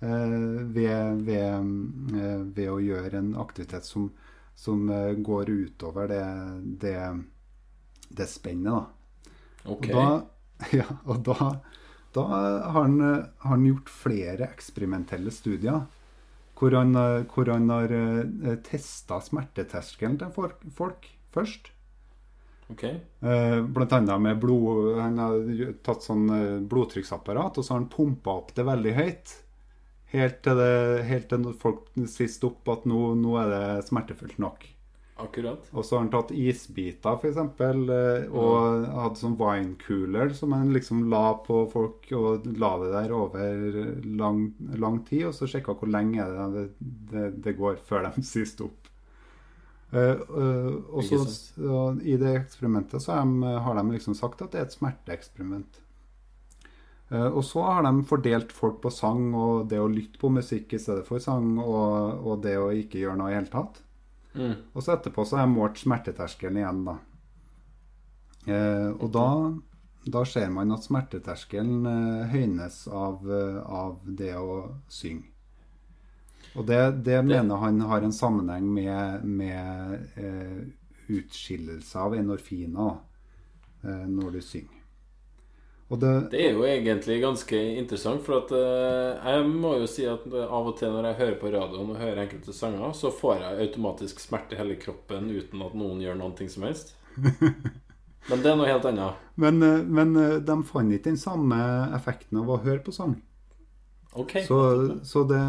eh, 0.00 0.66
ved, 0.74 1.22
ved, 1.26 1.70
eh, 2.16 2.42
ved 2.56 2.70
å 2.70 2.80
gjøre 2.82 3.18
en 3.22 3.34
aktivitet 3.40 3.86
som, 3.88 4.10
som 4.54 4.88
eh, 4.90 5.14
går 5.14 5.50
utover 5.50 6.10
det, 6.10 6.24
det, 6.82 6.98
det 8.10 8.28
spennet, 8.30 8.72
da. 8.72 8.86
Okay. 9.62 9.94
Og 9.94 9.96
da, 9.96 10.06
ja, 10.80 10.88
og 11.06 11.24
da, 11.26 11.50
da 12.16 12.28
har, 12.28 12.60
han, 12.76 13.00
eh, 13.00 13.26
har 13.44 13.56
han 13.56 13.68
gjort 13.68 13.92
flere 14.02 14.50
eksperimentelle 14.50 15.34
studier 15.34 15.84
hvor 16.58 16.76
han, 16.78 16.94
eh, 16.94 17.24
hvor 17.26 17.48
han 17.50 17.70
har 17.72 17.94
testa 18.66 19.18
smerteterskelen 19.24 20.20
til 20.20 20.34
folk, 20.34 20.60
folk 20.76 21.08
først. 21.34 21.72
Ok. 22.72 22.84
Eh, 23.22 23.58
blant 23.76 23.94
annet 23.96 24.24
med 24.24 24.40
blod 24.42 24.98
Han 24.98 25.20
har 25.22 25.70
tatt 25.86 26.04
sånn 26.04 26.26
eh, 26.34 26.58
blodtrykksapparat, 26.66 27.58
og 27.58 27.64
så 27.64 27.74
har 27.74 27.82
han 27.82 27.90
pumpa 27.92 28.36
opp 28.42 28.52
det 28.56 28.66
veldig 28.68 28.94
høyt. 28.98 29.38
Helt 30.12 30.42
til, 30.44 30.58
det, 30.60 31.04
helt 31.08 31.30
til 31.30 31.48
folk 31.56 31.86
sier 32.10 32.28
stopp, 32.28 32.66
at 32.68 32.84
nå, 32.88 33.14
nå 33.16 33.36
er 33.40 33.52
det 33.52 33.64
smertefullt 33.88 34.40
nok. 34.42 34.66
Akkurat. 35.22 35.68
Og 35.70 35.84
så 35.84 35.96
har 35.96 36.02
han 36.02 36.10
tatt 36.12 36.32
isbiter, 36.34 37.18
f.eks., 37.20 37.38
og 37.38 38.36
og 38.42 38.86
hadde 38.96 39.20
sånn 39.20 39.36
wine 39.38 39.76
cooler 39.80 40.32
som 40.36 40.54
han 40.56 40.72
liksom 40.74 41.04
la 41.12 41.24
på 41.46 41.62
folk, 41.72 42.08
og 42.16 42.48
la 42.58 42.72
det 42.82 42.90
der 42.94 43.14
over 43.16 43.76
lang, 44.18 44.44
lang 44.82 45.02
tid, 45.08 45.28
og 45.30 45.36
så 45.36 45.48
sjekka 45.48 45.76
hvor 45.78 45.92
lenge 45.92 46.26
det, 46.56 46.66
det, 47.12 47.26
det 47.44 47.56
går 47.60 47.78
før 47.88 48.08
de 48.08 48.24
sier 48.32 48.48
stopp. 48.48 48.81
Eh, 49.92 50.16
eh, 50.16 50.74
og 50.88 51.04
så, 51.04 51.22
I 52.00 52.16
det 52.20 52.34
eksperimentet 52.38 53.04
så 53.04 53.18
har 53.20 53.76
de, 53.76 53.86
liksom 53.92 54.16
sagt 54.16 54.40
at 54.44 54.54
det 54.54 54.60
er 54.62 54.68
et 54.70 54.76
smerteeksperiment. 54.76 55.82
Eh, 57.12 57.28
og 57.28 57.44
så 57.44 57.64
har 57.66 57.84
de 57.84 58.04
fordelt 58.08 58.52
folk 58.56 58.80
på 58.82 58.92
sang 58.92 59.32
og 59.36 59.66
det 59.68 59.80
å 59.82 59.90
lytte 59.90 60.20
på 60.20 60.32
musikk 60.32 60.72
i 60.72 60.80
stedet 60.80 61.04
for 61.08 61.20
sang, 61.20 61.58
og, 61.60 62.22
og 62.24 62.44
det 62.44 62.56
å 62.58 62.70
ikke 62.72 63.02
gjøre 63.02 63.18
noe 63.20 63.32
i 63.32 63.36
hele 63.36 63.52
tatt. 63.52 63.82
Mm. 64.32 64.54
Og 64.72 64.80
så 64.80 64.94
etterpå 64.94 65.26
så 65.28 65.38
har 65.38 65.44
jeg 65.44 65.52
målt 65.58 65.82
smerteterskelen 65.82 66.62
igjen, 66.62 66.86
da. 66.88 66.96
Eh, 68.48 68.88
og 68.96 69.12
da, 69.14 69.26
da 70.16 70.24
ser 70.26 70.48
man 70.54 70.72
at 70.72 70.88
smerteterskelen 70.88 71.84
eh, 71.90 72.32
høynes 72.32 72.86
av, 72.88 73.28
av 73.68 74.00
det 74.08 74.32
å 74.40 74.62
synge. 74.88 75.28
Og 76.52 76.66
det, 76.68 76.80
det 77.06 77.22
mener 77.24 77.62
han 77.62 77.80
har 77.88 78.04
en 78.04 78.12
sammenheng 78.12 78.66
med, 78.68 79.24
med 79.24 80.20
eh, 80.20 80.60
utskillelse 81.12 81.98
av 81.98 82.16
enorfiner 82.18 82.94
eh, 83.84 84.06
når 84.08 84.36
du 84.36 84.40
synger. 84.44 84.78
Det, 85.92 86.30
Det 86.32 86.40
er 86.40 86.54
jo 86.56 86.62
egentlig 86.64 87.18
ganske 87.20 87.58
interessant, 87.76 88.22
for 88.24 88.38
at 88.38 88.52
eh, 88.56 89.26
jeg 89.28 89.48
må 89.50 89.74
jo 89.76 89.88
si 89.90 90.06
at 90.08 90.24
av 90.24 90.70
og 90.70 90.78
til 90.78 90.92
når 90.94 91.10
jeg 91.10 91.18
hører 91.18 91.34
på 91.40 91.50
radioen 91.52 91.90
og 91.92 92.00
hører 92.00 92.22
enkelte 92.24 92.54
sanger, 92.56 92.94
så 92.96 93.10
får 93.12 93.42
jeg 93.42 93.66
automatisk 93.66 94.22
smerte 94.24 94.56
i 94.56 94.60
hele 94.60 94.78
kroppen 94.80 95.28
uten 95.28 95.64
at 95.66 95.76
noen 95.76 96.00
gjør 96.00 96.16
noe 96.20 96.48
som 96.48 96.64
helst. 96.64 96.94
Men 98.30 98.42
det 98.44 98.52
er 98.52 98.56
noe 98.56 98.70
helt 98.70 98.86
annet. 98.88 99.20
men, 99.34 99.62
eh, 99.66 99.82
men 99.84 100.16
eh, 100.16 100.38
de 100.40 100.56
fant 100.64 100.94
ikke 100.94 101.10
den 101.10 101.20
samme 101.20 101.58
effekten 101.96 102.38
av 102.38 102.50
å 102.54 102.60
høre 102.62 102.80
på 102.86 102.94
sang. 102.94 103.16
Ok. 104.12 104.32
Så, 104.46 104.58
så, 105.08 105.24
det, 105.24 105.40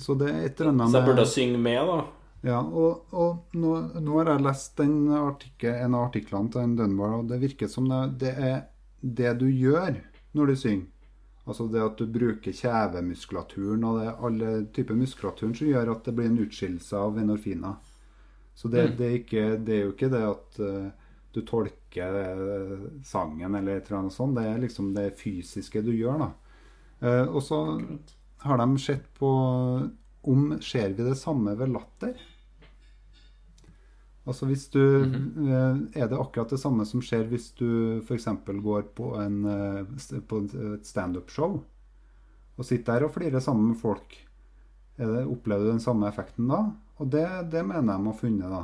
så 0.00 0.14
det 0.14 0.28
er 0.30 0.42
et 0.44 0.60
eller 0.60 0.72
annet 0.74 0.90
Så 0.92 1.00
jeg 1.00 1.08
burde 1.08 1.26
synge 1.26 1.58
med, 1.58 1.80
da? 1.88 2.00
Ja, 2.46 2.58
og, 2.60 3.06
og 3.16 3.56
nå, 3.56 3.72
nå 4.04 4.18
har 4.20 4.34
jeg 4.34 4.44
lest 4.44 4.76
den 4.78 4.98
artikkel, 5.16 5.72
en 5.82 5.96
av 5.96 6.10
artiklene 6.10 6.52
til 6.52 6.74
Dunbar, 6.78 7.16
og 7.20 7.30
det 7.30 7.40
virker 7.42 7.70
som 7.72 7.88
det, 7.88 8.02
det 8.20 8.34
er 8.36 8.58
det 9.00 9.32
du 9.40 9.48
gjør 9.48 9.96
når 10.36 10.52
du 10.52 10.56
synger. 10.60 10.92
Altså 11.46 11.68
det 11.70 11.82
at 11.82 11.98
du 11.98 12.08
bruker 12.10 12.54
kjevemuskulaturen 12.58 13.84
og 13.86 14.00
det, 14.00 14.12
alle 14.28 14.52
typer 14.74 14.98
muskulaturen 14.98 15.54
som 15.54 15.68
gjør 15.70 15.92
at 15.92 16.08
det 16.08 16.14
blir 16.18 16.26
en 16.32 16.40
utskillelse 16.42 16.98
av 16.98 17.18
endorfiner. 17.22 17.76
Så 18.56 18.68
det, 18.72 18.82
Mm. 18.90 18.96
det, 18.98 19.06
er 19.06 19.18
ikke, 19.20 19.44
det 19.66 19.74
er 19.76 19.82
jo 19.84 19.92
ikke 19.92 20.10
det 20.10 20.22
at 20.26 20.58
uh, 20.58 20.88
du 21.36 21.42
tolker 21.46 22.14
eh, 22.22 22.84
sangen 23.04 23.54
eller 23.54 23.76
et 23.76 23.86
eller 23.90 23.98
annet 23.98 24.14
sånt. 24.14 24.34
Det 24.38 24.46
er 24.48 24.58
liksom 24.62 24.94
det 24.96 25.10
fysiske 25.20 25.82
du 25.84 25.92
gjør, 25.92 26.18
da. 26.24 26.30
Eh, 27.00 27.26
og 27.26 27.42
så 27.44 27.60
har 28.46 28.60
de 28.60 28.78
sett 28.80 29.06
på 29.18 29.30
om 30.26 30.48
ser 30.62 30.96
vi 30.96 31.06
det 31.06 31.16
samme 31.18 31.54
ved 31.58 31.70
latter. 31.74 32.16
Altså 34.26 34.48
hvis 34.50 34.64
du 34.74 34.82
eh, 34.82 35.76
Er 35.94 36.08
det 36.10 36.18
akkurat 36.18 36.50
det 36.50 36.58
samme 36.58 36.86
som 36.88 37.02
skjer 37.04 37.28
hvis 37.30 37.52
du 37.58 38.02
f.eks. 38.02 38.26
går 38.46 38.88
på, 38.96 39.12
en, 39.22 39.42
eh, 39.46 40.20
på 40.26 40.42
et 40.44 40.86
standup-show 40.86 41.60
og 42.56 42.64
sitter 42.64 42.96
der 42.96 43.06
og 43.06 43.14
flirer 43.14 43.42
sammen 43.44 43.74
med 43.74 43.80
folk? 43.80 44.16
Det, 44.96 45.26
opplever 45.28 45.66
du 45.66 45.74
den 45.74 45.84
samme 45.84 46.08
effekten 46.08 46.48
da? 46.48 46.62
Og 46.96 47.10
det, 47.12 47.26
det 47.52 47.62
mener 47.68 47.92
jeg 47.92 48.02
må 48.02 48.14
ha 48.14 48.18
funnet, 48.18 48.48
da. 48.48 48.62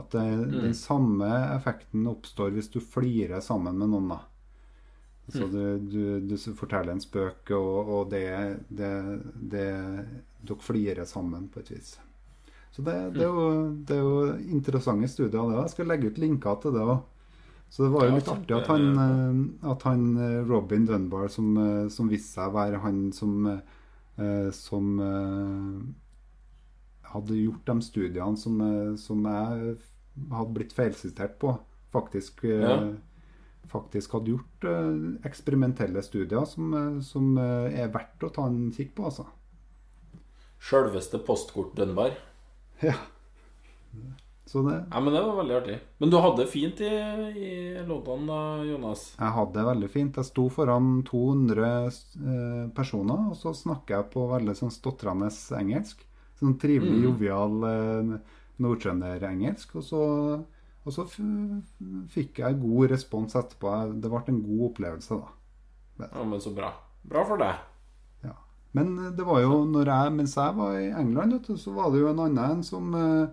At 0.00 0.14
det, 0.14 0.22
den 0.54 0.72
samme 0.74 1.28
effekten 1.52 2.06
oppstår 2.08 2.54
hvis 2.56 2.70
du 2.72 2.80
flirer 2.80 3.44
sammen 3.44 3.76
med 3.78 3.92
noen, 3.92 4.08
da. 4.14 4.22
Så 5.32 5.46
du, 5.48 5.78
du, 5.80 6.20
du 6.20 6.34
forteller 6.52 6.92
en 6.92 7.00
spøk, 7.00 7.48
og, 7.56 7.88
og 7.96 8.10
det, 8.12 8.26
det, 8.68 8.90
det 9.40 9.68
Dere 10.44 10.60
flirer 10.60 11.06
sammen 11.08 11.46
på 11.48 11.62
et 11.62 11.70
vis. 11.72 11.94
Så 12.74 12.82
det, 12.84 12.94
det, 13.14 13.22
er 13.24 13.30
jo, 13.30 13.48
det 13.86 13.96
er 13.96 14.02
jo 14.02 14.34
interessante 14.52 15.08
studier. 15.08 15.40
Det. 15.40 15.56
Jeg 15.62 15.72
skal 15.72 15.88
legge 15.88 16.10
ut 16.10 16.20
linker 16.20 16.58
til 16.60 16.74
det 16.76 16.84
òg. 16.84 16.98
Så 17.74 17.86
det 17.86 17.90
var 17.90 18.04
jo 18.06 18.18
litt 18.18 18.28
artig 18.30 18.54
at 18.54 18.68
han, 18.70 18.84
eh, 19.02 19.70
at 19.72 19.82
han 19.88 20.02
eh, 20.20 20.42
Robin 20.46 20.84
Dunbar, 20.86 21.26
som, 21.32 21.48
eh, 21.58 21.86
som 21.90 22.10
viste 22.10 22.36
seg 22.36 22.52
å 22.52 22.54
være 22.54 22.82
han 22.84 23.08
som, 23.14 23.48
som 24.54 24.90
hadde 27.10 27.38
gjort 27.40 27.66
de 27.66 27.74
studiene 27.82 28.38
som, 28.38 28.60
som 29.00 29.26
jeg 29.26 29.72
hadde 30.30 30.54
blitt 30.54 30.76
feilsitert 30.76 31.34
på, 31.42 31.56
faktisk, 31.94 32.44
Ja. 32.46 32.76
Faktisk 33.70 34.12
hadde 34.16 34.34
gjort 34.34 34.64
eh, 34.70 34.92
eksperimentelle 35.28 36.02
studier 36.04 36.44
som, 36.48 36.74
eh, 36.74 37.00
som 37.06 37.36
eh, 37.38 37.80
er 37.84 37.88
verdt 37.94 38.22
å 38.26 38.32
ta 38.34 38.46
en 38.50 38.70
kikk 38.74 38.94
på, 38.98 39.04
altså. 39.10 39.26
Sjølveste 40.64 41.18
postkort 41.26 41.74
Dunbar. 41.76 42.14
Ja. 42.82 42.94
Så 44.46 44.60
det 44.66 44.74
Ja, 44.90 45.00
men 45.00 45.12
det 45.14 45.22
var 45.24 45.36
veldig 45.38 45.54
artig. 45.56 45.76
Men 45.98 46.10
du 46.12 46.16
hadde 46.20 46.42
det 46.42 46.50
fint 46.52 46.80
i, 46.84 46.88
i 47.40 47.52
London 47.88 48.26
da, 48.28 48.38
Jonas? 48.68 49.04
Jeg 49.18 49.32
hadde 49.36 49.56
det 49.58 49.64
veldig 49.68 49.90
fint. 49.92 50.16
Jeg 50.20 50.28
sto 50.28 50.44
foran 50.52 51.02
200 51.08 51.68
eh, 51.88 52.64
personer, 52.76 53.30
og 53.32 53.36
så 53.40 53.54
snakker 53.56 53.96
jeg 53.98 54.10
på 54.14 54.26
veldig 54.32 54.56
sånn 54.58 54.72
stotrende 54.74 55.30
engelsk. 55.58 56.04
Sånn 56.40 56.56
trivelig, 56.60 56.96
Mm. 56.98 57.04
jovial 57.08 57.64
eh, 57.70 58.14
nordtrønderengelsk. 58.64 59.76
Og 59.80 59.84
så, 59.86 60.02
og 60.84 60.92
så 60.92 61.04
fikk 62.12 62.38
jeg 62.42 62.58
god 62.60 62.90
respons 62.92 63.34
etterpå. 63.38 63.70
Det 64.02 64.10
ble 64.12 64.20
en 64.28 64.42
god 64.44 64.64
opplevelse, 64.70 65.16
da. 65.20 66.08
Ja, 66.10 66.24
men 66.26 66.40
så 66.42 66.52
bra. 66.56 66.72
Bra 67.08 67.22
for 67.28 67.40
deg. 67.40 67.62
Ja. 68.24 68.34
Men 68.76 68.94
det 69.16 69.24
var 69.26 69.40
jo 69.44 69.62
når 69.70 69.90
jeg, 69.92 70.12
mens 70.18 70.36
jeg 70.36 70.56
var 70.58 70.76
i 70.80 70.90
England, 70.90 71.38
du, 71.46 71.56
så 71.60 71.72
var 71.76 71.90
det 71.94 72.02
jo 72.02 72.10
en 72.10 72.20
annen 72.24 72.44
en 72.58 72.62
som 72.66 72.94
eh, 72.98 73.28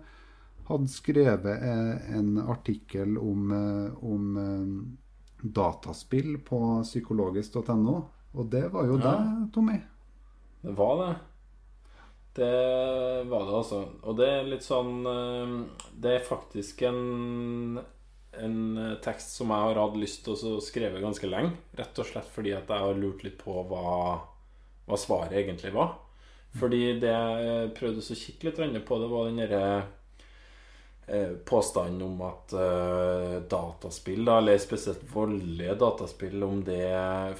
hadde 0.68 0.88
skrevet 0.92 1.64
eh, 1.66 2.16
en 2.18 2.36
artikkel 2.46 3.16
om, 3.20 3.50
eh, 3.56 4.04
om 4.06 4.36
eh, 4.38 5.48
dataspill 5.58 6.36
på 6.46 6.60
psykologisk.no. 6.86 7.96
Og 8.32 8.48
det 8.52 8.64
var 8.72 8.86
jo 8.88 8.96
Ja. 8.96 9.16
deg, 9.18 9.52
Tommy. 9.52 9.80
Det 10.62 10.76
var 10.78 10.96
det. 11.02 11.12
Det 12.32 13.24
var 13.28 13.42
det, 13.44 13.56
altså. 13.58 13.82
Og 14.08 14.16
det 14.16 14.28
er 14.28 14.46
litt 14.48 14.64
sånn 14.64 15.02
eh, 15.04 15.50
Det 16.00 16.14
er 16.16 16.24
faktisk 16.24 16.80
en 16.88 17.82
en 18.32 18.78
eh, 18.78 18.94
tekst 19.04 19.36
som 19.36 19.50
jeg 19.52 19.68
har 19.68 19.80
hatt 19.80 19.98
lyst 20.00 20.24
til 20.24 20.36
å 20.36 20.60
skrive 20.64 21.02
ganske 21.02 21.28
lenge. 21.28 21.56
Rett 21.78 21.98
og 22.00 22.08
slett 22.08 22.30
fordi 22.32 22.54
at 22.56 22.70
jeg 22.70 22.86
har 22.86 22.98
lurt 22.98 23.24
litt 23.26 23.38
på 23.40 23.62
hva, 23.68 24.20
hva 24.88 25.00
svaret 25.00 25.36
egentlig 25.42 25.74
var. 25.76 25.98
Fordi 26.58 26.98
det 27.00 27.12
jeg 27.12 27.74
prøvde 27.78 28.04
å 28.04 28.20
kikke 28.22 28.50
litt 28.50 28.86
på, 28.88 29.00
det 29.00 29.08
var 29.08 29.28
den 29.28 29.40
derre 29.40 29.66
eh, 31.06 31.32
påstanden 31.48 32.04
om 32.04 32.24
at 32.28 32.52
dataspill, 33.52 34.24
da, 34.28 34.36
eller 34.40 34.60
spesielt 34.60 35.04
voldelige 35.12 35.78
dataspill, 35.80 36.36
om 36.44 36.60
det 36.66 36.84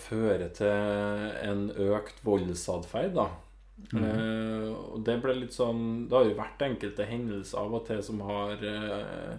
fører 0.01 0.49
til 0.57 1.29
en 1.45 1.67
økt 1.93 2.25
voldsatferd, 2.25 3.13
da. 3.21 3.29
Eh, 3.93 4.69
og 4.73 5.01
det 5.05 5.17
ble 5.21 5.33
litt 5.35 5.55
sånn 5.57 6.05
Det 6.07 6.15
har 6.15 6.27
jo 6.29 6.37
vært 6.39 6.61
enkelte 6.65 7.07
hendelser 7.09 7.59
av 7.59 7.73
og 7.77 7.87
til 7.89 8.03
som 8.05 8.21
har 8.25 8.61
uh, 8.63 9.33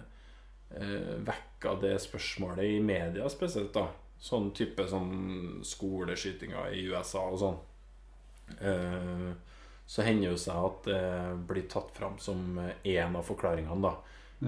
vekka 1.24 1.76
det 1.80 1.94
spørsmålet 2.02 2.76
i 2.76 2.80
media 2.84 3.28
spesielt, 3.32 3.72
da. 3.74 3.88
Sånn 4.20 4.50
type 4.56 4.86
sånn 4.90 5.62
skoleskytinger 5.64 6.74
i 6.74 6.84
USA 6.90 7.24
og 7.28 7.40
sånn. 7.44 7.58
Uh, 8.60 9.30
så 9.86 10.04
hender 10.04 10.32
jo 10.32 10.40
seg 10.40 10.66
at 10.66 10.86
det 10.88 11.00
blir 11.48 11.66
tatt 11.70 11.90
fram 11.94 12.18
som 12.22 12.58
én 12.58 13.16
av 13.16 13.24
forklaringene, 13.26 13.82
da. 13.84 13.96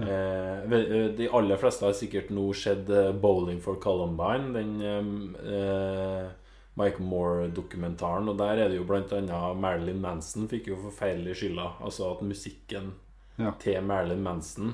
Eh, 0.01 0.69
de 1.17 1.29
aller 1.33 1.57
fleste 1.57 1.85
har 1.87 1.95
sikkert 1.97 2.29
nå 2.29 2.51
sett 2.53 2.89
eh, 2.89 3.13
'Bowling 3.13 3.61
for 3.63 3.79
Columbine', 3.81 4.53
den 4.53 5.35
eh, 5.41 6.27
Mike 6.77 7.01
Moore-dokumentaren. 7.01 8.29
Og 8.29 8.37
der 8.39 8.63
er 8.63 8.69
det 8.69 8.77
jo 8.77 8.85
blant 8.89 9.11
annet 9.17 9.57
Marilyn 9.61 10.01
Manson 10.03 10.47
fikk 10.51 10.67
jo 10.71 10.79
forferdelig 10.87 11.35
skylda. 11.41 11.71
Altså 11.81 12.11
at 12.13 12.21
musikken 12.25 12.93
Ja. 13.37 13.51
til 13.59 13.81
Marilyn 13.85 14.23
Manson 14.25 14.73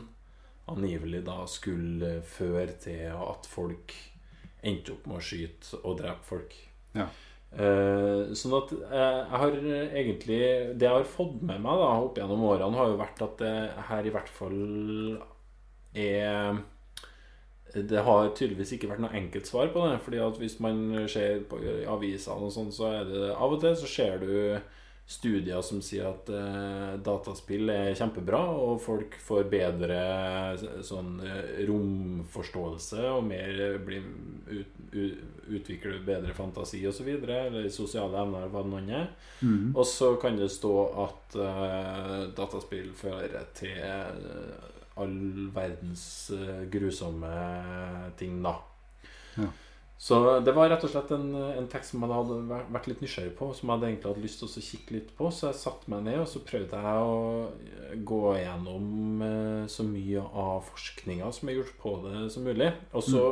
angivelig 0.67 1.25
da 1.25 1.45
skulle 1.51 2.21
føre 2.23 2.67
til 2.79 3.09
at 3.11 3.45
folk 3.51 3.91
endte 4.63 4.93
opp 4.93 5.07
med 5.07 5.17
å 5.19 5.23
skyte 5.23 5.79
og 5.83 5.97
drepe 5.99 6.23
folk. 6.23 6.53
Ja. 6.95 7.07
Eh, 7.53 8.31
sånn 8.33 8.55
at 8.57 8.71
eh, 8.71 9.17
jeg 9.19 9.39
har 9.41 9.57
egentlig 9.93 10.39
Det 10.79 10.87
jeg 10.87 10.89
har 10.95 11.03
fått 11.05 11.35
med 11.45 11.59
meg 11.61 11.77
da 11.83 11.89
opp 12.01 12.15
gjennom 12.17 12.41
årene, 12.47 12.77
har 12.79 12.87
jo 12.87 12.97
vært 12.97 13.21
at 13.21 13.37
det 13.43 13.51
her 13.89 14.07
i 14.09 14.13
hvert 14.15 14.31
fall 14.39 15.19
er 15.93 16.57
det 17.73 18.05
har 18.05 18.29
tydeligvis 18.37 18.75
ikke 18.75 18.91
vært 18.91 19.01
noe 19.01 19.17
enkelt 19.17 19.49
svar 19.49 19.71
på 19.73 19.87
det. 19.87 19.97
Fordi 20.05 20.21
at 20.21 20.39
hvis 20.41 20.59
man 20.63 21.07
ser 21.09 21.43
på 21.49 21.59
avisene 21.89 22.47
og 22.47 22.53
sånn, 22.53 22.71
så 22.73 22.91
er 22.99 23.09
det 23.09 23.27
av 23.33 23.55
og 23.55 23.61
til 23.63 23.77
så 23.79 23.89
ser 23.89 24.21
du 24.21 24.33
studier 25.05 25.59
som 25.61 25.81
sier 25.83 26.07
at 26.07 26.29
eh, 26.31 26.93
dataspill 27.03 27.67
er 27.73 27.95
kjempebra, 27.97 28.39
og 28.55 28.79
folk 28.81 29.17
får 29.19 29.49
bedre 29.51 29.99
sånn 30.85 31.17
eh, 31.27 31.63
romforståelse 31.67 33.03
og 33.11 33.25
mer 33.27 33.59
blir 33.83 34.05
ut, 34.47 34.79
ut, 34.93 35.25
utvikler 35.59 35.99
bedre 36.07 36.35
fantasi 36.37 36.79
osv. 36.87 37.09
Eller 37.19 37.67
sosiale 37.73 38.21
evner, 38.23 38.47
hva 38.53 38.63
det 38.63 38.71
nå 38.71 38.83
er. 39.01 39.09
Mhm. 39.41 39.73
Og 39.75 39.83
så 39.89 40.13
kan 40.21 40.39
det 40.39 40.51
stå 40.53 40.75
at 41.03 41.37
eh, 41.49 42.19
dataspill 42.39 42.93
fører 42.95 43.51
til 43.59 43.75
eh, 43.83 44.71
all 44.97 45.49
verdens 45.55 46.05
eh, 46.35 46.63
grusomme 46.71 47.33
ting, 48.19 48.41
da. 48.45 48.57
Ja. 49.37 49.47
Så 50.03 50.17
det 50.43 50.51
var 50.51 50.67
rett 50.67 50.83
og 50.83 50.91
slett 50.91 51.11
en, 51.15 51.29
en 51.55 51.67
tekst 51.71 51.93
som 51.93 52.01
jeg 52.03 52.11
hadde 52.11 52.35
vært- 52.73 52.87
litt 52.91 52.99
nysgjerrig 53.05 53.37
på, 53.37 53.47
som 53.55 53.69
jeg 53.69 53.77
hadde 53.77 53.87
egentlig 53.87 54.09
hatt 54.11 54.23
lyst 54.25 54.41
til 54.41 54.49
å 54.49 54.63
kikke 54.67 54.95
litt 54.97 55.13
på. 55.15 55.29
Så 55.31 55.47
jeg 55.47 55.59
satte 55.61 55.93
meg 55.93 56.03
ned 56.03 56.19
og 56.19 56.27
så 56.27 56.41
prøvde 56.43 56.81
jeg 56.83 57.05
å 57.13 57.21
eh, 57.47 57.93
gå 58.03 58.19
gjennom 58.41 59.23
eh, 59.29 59.63
så 59.71 59.85
mye 59.87 60.25
av 60.43 60.65
forskninga 60.67 61.31
som 61.31 61.49
er 61.53 61.57
gjort 61.61 61.77
på 61.79 61.95
det 62.09 62.25
som 62.35 62.43
mulig. 62.49 62.73
Og 62.91 63.05
så 63.07 63.23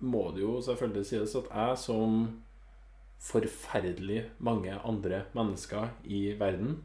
må 0.00 0.24
det 0.34 0.42
jo 0.46 0.56
selvfølgelig 0.64 1.06
sies 1.10 1.36
at 1.42 1.52
jeg 1.52 1.78
som 1.84 2.16
forferdelig 3.24 4.24
mange 4.44 4.74
andre 4.84 5.22
mennesker 5.36 5.92
i 6.04 6.26
verden 6.40 6.78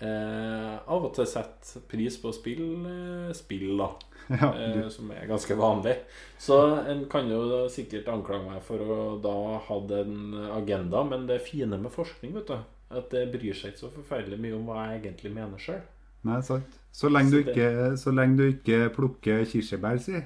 eh, 0.00 0.76
av 0.90 1.04
og 1.04 1.12
til 1.16 1.26
setter 1.28 1.82
pris 1.90 2.16
på 2.22 2.32
spill, 2.36 2.64
eh, 2.88 3.32
spill 3.36 3.76
da, 3.80 3.90
Ja, 4.30 4.50
eh, 4.54 4.88
som 4.92 5.10
er 5.10 5.26
ganske 5.30 5.56
vanlig. 5.58 5.96
Så 6.38 6.56
en 6.88 7.04
kan 7.10 7.28
jo 7.30 7.66
sikkert 7.72 8.08
anklage 8.12 8.46
meg 8.48 8.62
for 8.66 8.78
å 8.84 8.98
da 9.22 9.36
ha 9.66 9.78
en 10.00 10.34
agenda, 10.56 11.02
men 11.04 11.26
det 11.26 11.40
fine 11.46 11.78
med 11.80 11.90
forskning, 11.94 12.34
vet 12.38 12.46
du, 12.52 12.58
at 12.90 13.10
det 13.10 13.28
bryr 13.32 13.54
seg 13.54 13.72
ikke 13.74 13.84
så 13.84 13.90
forferdelig 13.94 14.38
mye 14.42 14.56
om 14.58 14.66
hva 14.70 14.84
jeg 14.90 15.02
egentlig 15.04 15.32
mener 15.34 15.58
sjøl. 15.62 15.80
nei, 16.24 16.40
sant. 16.42 16.76
Så 16.92 17.08
lenge, 17.08 17.30
du 17.30 17.38
ikke, 17.52 17.96
så 17.96 18.10
lenge 18.10 18.36
du 18.36 18.46
ikke 18.50 18.88
plukker 18.96 19.44
kirsebær, 19.46 19.98
si. 20.02 20.18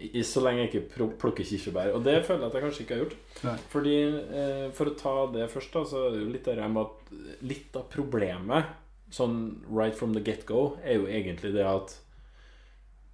I- 0.00 0.22
Så 0.24 0.40
lenge 0.40 0.62
jeg 0.64 0.70
ikke 0.72 1.10
plukker 1.20 1.44
kirsebær. 1.44 1.90
Og 1.94 2.02
det 2.04 2.24
føler 2.24 2.46
jeg 2.46 2.48
at 2.48 2.54
jeg 2.56 2.62
kanskje 2.64 2.84
ikke 2.86 2.94
har 2.96 3.02
gjort. 3.04 3.16
Nei. 3.44 3.56
Fordi, 3.68 3.96
eh, 4.32 4.70
For 4.72 4.86
å 4.88 4.94
ta 4.96 5.26
det 5.32 5.50
først, 5.52 5.72
da, 5.72 5.82
så 5.84 6.06
er 6.06 6.10
det 6.14 6.22
jo 6.24 6.32
litt 7.42 7.76
av 7.76 7.84
problemet, 7.92 8.64
sånn 9.14 9.64
right 9.68 9.96
from 9.96 10.14
the 10.14 10.22
get-go, 10.24 10.76
er 10.84 11.00
jo 11.00 11.08
egentlig 11.10 11.52
det 11.56 11.66
at 11.66 11.96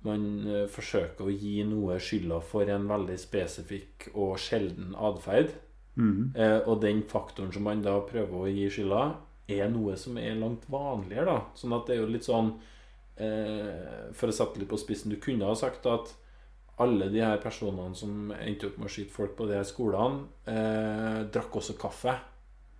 man 0.06 0.26
eh, 0.46 0.66
forsøker 0.70 1.26
å 1.26 1.34
gi 1.34 1.60
noe 1.66 1.98
skylda 2.02 2.40
for 2.44 2.68
en 2.70 2.86
veldig 2.90 3.16
spesifikk 3.20 4.10
og 4.14 4.36
sjelden 4.40 4.94
atferd. 4.94 5.54
Mm. 5.96 6.34
Eh, 6.36 6.58
og 6.68 6.82
den 6.84 7.02
faktoren 7.08 7.52
som 7.54 7.64
man 7.66 7.82
da 7.84 7.96
prøver 8.06 8.36
å 8.36 8.52
gi 8.52 8.68
skylda, 8.72 9.06
er 9.48 9.70
noe 9.70 9.94
som 9.98 10.18
er 10.18 10.38
langt 10.38 10.66
vanligere, 10.70 11.26
da. 11.30 11.56
Sånn 11.58 11.74
at 11.76 11.86
det 11.88 11.96
er 11.96 12.02
jo 12.02 12.10
litt 12.10 12.26
sånn 12.26 12.48
eh, 13.22 14.08
For 14.16 14.28
å 14.30 14.34
sette 14.34 14.58
litt 14.58 14.70
på 14.70 14.78
spissen, 14.80 15.12
du 15.12 15.20
kunne 15.22 15.46
ha 15.46 15.54
sagt 15.58 15.86
at 15.90 16.10
alle 16.82 17.08
de 17.08 17.22
her 17.24 17.38
personene 17.40 17.96
som 17.96 18.32
endte 18.36 18.68
opp 18.68 18.80
med 18.80 18.90
å 18.90 18.92
skyte 18.92 19.14
folk 19.14 19.36
på 19.38 19.46
de 19.48 19.56
her 19.56 19.64
skolene, 19.64 20.26
eh, 20.50 21.20
drakk 21.32 21.56
også 21.62 21.78
kaffe. 21.80 22.18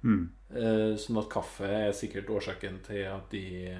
Mhm. 0.03 0.25
Eh, 0.57 0.97
sånn 1.03 1.19
at 1.19 1.31
kaffe 1.31 1.67
er 1.67 1.95
sikkert 1.97 2.31
årsaken 2.31 2.83
til 2.87 3.07
at 3.11 3.31
de 3.31 3.77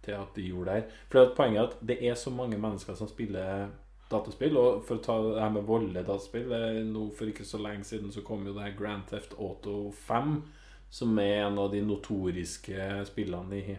Til 0.00 0.16
at 0.16 0.32
de 0.34 0.42
gjorde 0.48 0.64
det 0.64 0.74
her. 0.74 0.92
For 1.12 1.32
poenget 1.36 1.60
er 1.60 1.66
at 1.66 1.80
det 1.86 1.96
er 2.08 2.14
så 2.14 2.30
mange 2.30 2.56
mennesker 2.56 2.94
som 2.96 3.08
spiller 3.08 3.68
dataspill. 4.10 4.56
Og 4.56 4.84
for 4.86 4.96
å 4.96 5.02
ta 5.04 5.16
det 5.22 5.42
her 5.42 5.52
med 5.54 5.68
voldelige 5.68 6.06
dataspill 6.08 6.54
nå 6.88 7.10
For 7.16 7.30
ikke 7.30 7.44
så 7.44 7.60
lenge 7.60 7.84
siden 7.84 8.12
så 8.12 8.24
kom 8.26 8.46
jo 8.46 8.54
det 8.56 8.64
her 8.64 8.78
Grand 8.78 9.04
Theft 9.10 9.36
Auto 9.38 9.92
5, 10.06 10.42
som 10.90 11.18
er 11.18 11.44
en 11.44 11.58
av 11.58 11.70
de 11.74 11.82
notoriske 11.84 12.88
spillene 13.06 13.60
i, 13.60 13.76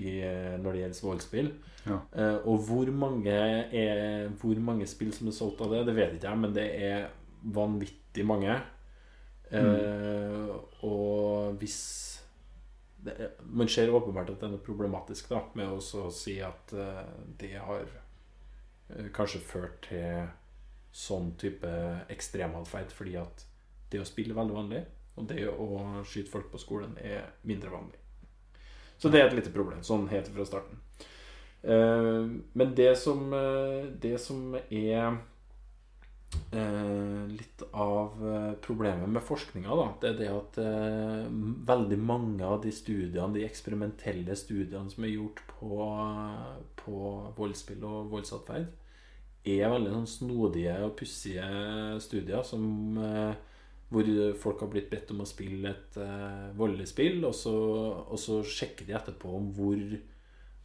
i, 0.00 0.16
når 0.58 0.72
det 0.72 0.80
gjelder 0.80 1.06
voldsspill. 1.06 1.52
Ja. 1.86 2.00
Eh, 2.12 2.36
og 2.48 2.66
hvor 2.66 2.90
mange, 2.92 3.36
er, 3.36 4.28
hvor 4.40 4.58
mange 4.64 4.88
spill 4.90 5.12
som 5.14 5.30
er 5.30 5.36
solgt 5.36 5.62
av 5.64 5.72
det, 5.72 5.84
det 5.86 5.96
vet 5.96 6.16
ikke 6.16 6.28
jeg, 6.32 6.42
men 6.42 6.56
det 6.56 6.66
er 6.80 7.08
vanvittig 7.54 8.26
mange. 8.26 8.58
Eh, 9.50 10.50
og 10.86 11.56
hvis 11.58 11.78
det, 13.02 13.30
Man 13.42 13.68
ser 13.68 13.90
åpenbart 13.90 14.30
at 14.30 14.38
det 14.38 14.46
er 14.46 14.52
noe 14.52 14.62
problematisk 14.62 15.32
da 15.32 15.40
med 15.58 15.72
å 15.72 16.10
si 16.14 16.36
at 16.44 16.74
eh, 16.76 17.08
det 17.40 17.56
har 17.56 17.88
eh, 17.88 19.08
kanskje 19.16 19.42
ført 19.42 19.80
til 19.88 20.28
sånn 20.94 21.32
type 21.38 21.70
ekstrematferd, 22.10 22.92
fordi 22.94 23.16
at 23.18 23.44
det 23.90 24.02
å 24.02 24.06
spille 24.06 24.34
er 24.34 24.40
veldig 24.40 24.56
vanlig, 24.56 24.84
og 25.16 25.26
det 25.30 25.44
å 25.50 25.68
skyte 26.06 26.30
folk 26.30 26.50
på 26.50 26.58
skolen 26.62 26.96
er 26.98 27.30
mindre 27.46 27.70
vanlig. 27.70 27.98
Så 28.98 29.08
det 29.08 29.20
er 29.20 29.28
et 29.30 29.36
lite 29.38 29.52
problem, 29.54 29.82
sånn 29.86 30.08
helt 30.10 30.28
fra 30.34 30.46
starten. 30.46 30.82
Eh, 31.62 32.26
men 32.58 32.74
det 32.78 32.92
som, 32.98 33.30
det 34.02 34.16
som 34.22 34.58
er 34.58 35.22
litt 37.30 37.62
av 37.70 38.28
eh, 38.28 38.52
problemet 38.62 39.08
med 39.08 39.22
forskninga, 39.22 39.76
da, 39.76 39.86
det 40.02 40.10
er 40.10 40.18
det 40.18 40.28
at 40.32 40.58
eh, 40.62 41.28
veldig 41.68 41.98
mange 42.02 42.46
av 42.46 42.60
de 42.64 42.72
studiene, 42.74 43.34
de 43.36 43.46
eksperimentelle 43.46 44.36
studiene 44.38 44.90
som 44.92 45.06
er 45.06 45.14
gjort 45.14 45.42
på, 45.54 45.70
på 46.80 47.02
voldsspill 47.38 47.84
og 47.86 48.10
voldsatferd, 48.14 48.68
er 49.48 49.72
veldig 49.72 49.94
sånn 49.94 50.10
snodige 50.10 50.74
og 50.84 50.96
pussige 50.98 51.46
studier 52.04 52.44
som 52.46 52.66
eh, 53.00 53.32
hvor 53.90 54.06
folk 54.38 54.60
har 54.62 54.70
blitt 54.70 54.90
bedt 54.90 55.10
om 55.10 55.24
å 55.24 55.28
spille 55.28 55.72
et 55.72 55.96
eh, 55.98 56.50
voldelig 56.58 56.90
spill, 56.92 57.24
og 57.26 57.34
så, 57.34 57.56
og 58.06 58.18
så 58.20 58.42
sjekker 58.46 58.86
de 58.86 58.94
etterpå 58.98 59.32
om 59.38 59.50
hvor, 59.56 59.80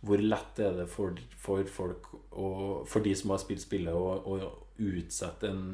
hvor 0.06 0.22
lett 0.22 0.62
er 0.62 0.78
det 0.82 0.90
for, 0.92 1.18
for 1.42 1.66
folk 1.66 2.12
og, 2.36 2.86
For 2.90 3.02
de 3.02 3.16
som 3.18 3.34
har 3.34 3.42
spilt 3.42 3.64
spillet, 3.64 3.96
å 3.96 4.65
utsette 4.82 5.52
en 5.52 5.66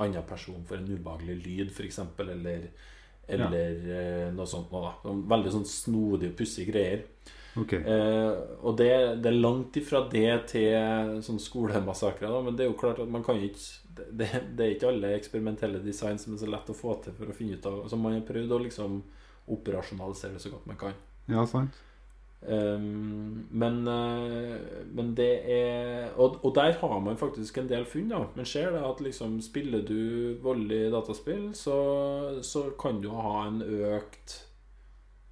annen 0.00 0.24
person 0.28 0.62
for 0.66 0.80
en 0.80 0.88
ubehagelig 0.88 1.36
lyd, 1.44 1.74
f.eks., 1.74 2.00
eller, 2.24 2.70
eller 3.28 3.84
ja. 3.86 4.30
noe 4.34 4.48
sånt. 4.48 4.72
Noe, 4.72 4.88
da. 4.88 4.94
Sånn 5.04 5.26
Veldig 5.30 5.52
sånn 5.56 5.68
snodige 5.68 6.36
pussige 6.38 6.72
greier. 6.72 7.04
Okay. 7.58 7.82
Eh, 7.82 8.32
og 8.62 8.76
det, 8.78 8.90
det 9.20 9.30
er 9.32 9.36
langt 9.42 9.76
ifra 9.76 10.04
det 10.10 10.30
til 10.52 11.20
sånn 11.26 11.40
skolemassakrer, 11.42 12.36
men 12.46 12.56
det 12.56 12.64
er 12.64 12.70
jo 12.70 12.78
klart 12.78 13.02
at 13.02 13.10
man 13.10 13.24
kan 13.26 13.40
ikke 13.42 13.58
det, 13.90 14.28
det 14.56 14.64
er 14.64 14.74
ikke 14.76 14.90
alle 14.92 15.12
eksperimentelle 15.16 15.80
design 15.84 16.18
som 16.20 16.34
er 16.34 16.40
så 16.40 16.48
lett 16.50 16.70
å 16.70 16.76
få 16.76 16.94
til 17.04 17.16
for 17.16 17.30
å 17.30 17.36
finne 17.36 17.58
ut 17.58 17.66
av 17.68 17.82
Så 17.90 17.98
man 18.00 18.14
har 18.16 18.26
prøvd 18.26 18.54
å 18.54 18.60
liksom 18.64 19.00
operasjonalisere 19.50 20.36
det 20.36 20.42
så 20.44 20.52
godt 20.52 20.68
man 20.70 20.78
kan. 20.80 20.94
Ja, 21.30 21.42
sant. 21.48 21.76
Um, 22.42 23.48
men, 23.50 23.88
eh, 23.88 24.60
men 24.96 25.10
det 25.12 25.32
er 25.44 26.14
og, 26.16 26.38
og 26.40 26.54
der 26.56 26.72
har 26.80 27.00
man 27.04 27.18
faktisk 27.20 27.58
en 27.60 27.68
del 27.68 27.84
funn. 27.84 28.08
da 28.08 28.22
Men 28.34 28.46
ser 28.48 28.70
det 28.72 28.80
at 28.80 29.00
liksom 29.04 29.40
spiller 29.44 29.84
du 29.84 30.38
voldelig 30.42 30.92
dataspill, 30.92 31.50
så, 31.54 32.40
så 32.42 32.70
kan 32.80 33.02
du 33.02 33.10
ha 33.12 33.46
en 33.46 33.60
økt 33.62 34.38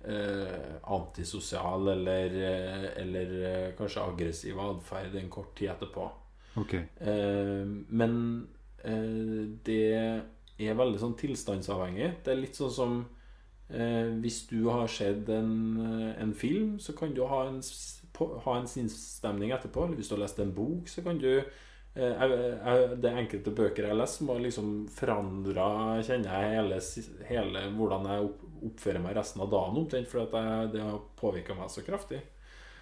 eh, 0.05 0.77
antisosial 0.83 1.89
eller, 1.89 2.27
eh, 2.27 3.03
eller 3.03 3.37
eh, 3.45 3.69
kanskje 3.79 4.05
aggressiv 4.05 4.61
atferd 4.61 5.17
en 5.17 5.31
kort 5.31 5.57
tid 5.57 5.73
etterpå. 5.73 6.11
Okay. 6.61 6.85
Eh, 7.01 7.65
men 7.89 8.15
eh, 8.85 9.47
det 9.65 9.85
er 10.59 10.79
veldig 10.79 11.01
sånn 11.01 11.17
tilstandsavhengig. 11.19 12.19
Det 12.25 12.35
er 12.35 12.43
litt 12.43 12.59
sånn 12.59 12.75
som 12.75 13.01
Hvis 13.69 14.47
du 14.49 14.69
har 14.73 14.87
sett 14.89 15.29
en, 15.29 15.81
eh, 15.85 16.23
en 16.23 16.35
film, 16.35 16.79
så 16.79 16.93
kan 16.97 17.15
du 17.15 17.25
ha 17.29 17.47
en, 17.49 17.61
ha 18.45 18.59
en 18.59 18.69
sinnsstemning 18.69 19.53
etterpå. 19.53 19.85
Eller 19.85 20.01
hvis 20.01 20.09
du 20.09 20.15
har 20.17 20.25
lest 20.25 20.41
en 20.41 20.55
bok, 20.57 20.89
så 20.89 21.05
kan 21.05 21.21
du 21.21 21.29
eh, 21.37 22.15
jeg, 22.15 22.31
jeg, 22.33 22.97
Det 23.03 23.13
enkelte 23.13 23.55
bøker 23.61 23.91
jeg 23.91 24.09
som 24.09 24.33
har 24.33 24.41
liksom 24.41 24.73
forandra 24.89 25.69
Kjenner 26.07 26.33
jeg 26.33 26.57
hele, 26.57 26.81
hele 27.29 27.69
hvordan 27.77 28.09
jeg 28.09 28.31
opp, 28.31 28.49
oppfører 28.71 29.05
meg 29.05 29.17
resten 29.21 29.45
av 29.45 29.53
dagen 29.53 29.79
omtrent, 29.85 30.09
fordi 30.09 30.27
at 30.27 30.41
jeg, 30.41 30.73
det 30.73 30.83
har 30.89 31.01
påvirka 31.21 31.55
meg 31.59 31.71
så 31.71 31.85
kraftig. 31.85 32.23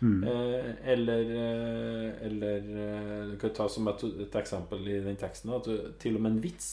Mm. 0.01 0.23
Eh, 0.23 0.91
eller 0.93 1.31
eh, 1.33 2.27
Eller 2.27 2.59
eh, 2.59 3.29
Du 3.31 3.39
kan 3.41 3.55
ta 3.57 3.69
som 3.69 3.89
et, 3.89 4.03
et 4.05 4.35
eksempel 4.37 4.89
i 4.93 5.01
den 5.01 5.17
teksten 5.17 5.55
at 5.57 5.65
du, 5.65 5.95
til 5.99 6.19
og 6.19 6.23
med 6.23 6.37
en 6.37 6.43
vits 6.45 6.69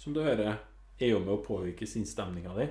som 0.00 0.14
du 0.16 0.22
hører, 0.24 0.56
er 1.00 1.14
jo 1.14 1.20
med 1.24 1.34
å 1.34 1.42
påvirke 1.44 1.88
sinnsstemninga 1.88 2.54
di. 2.58 2.68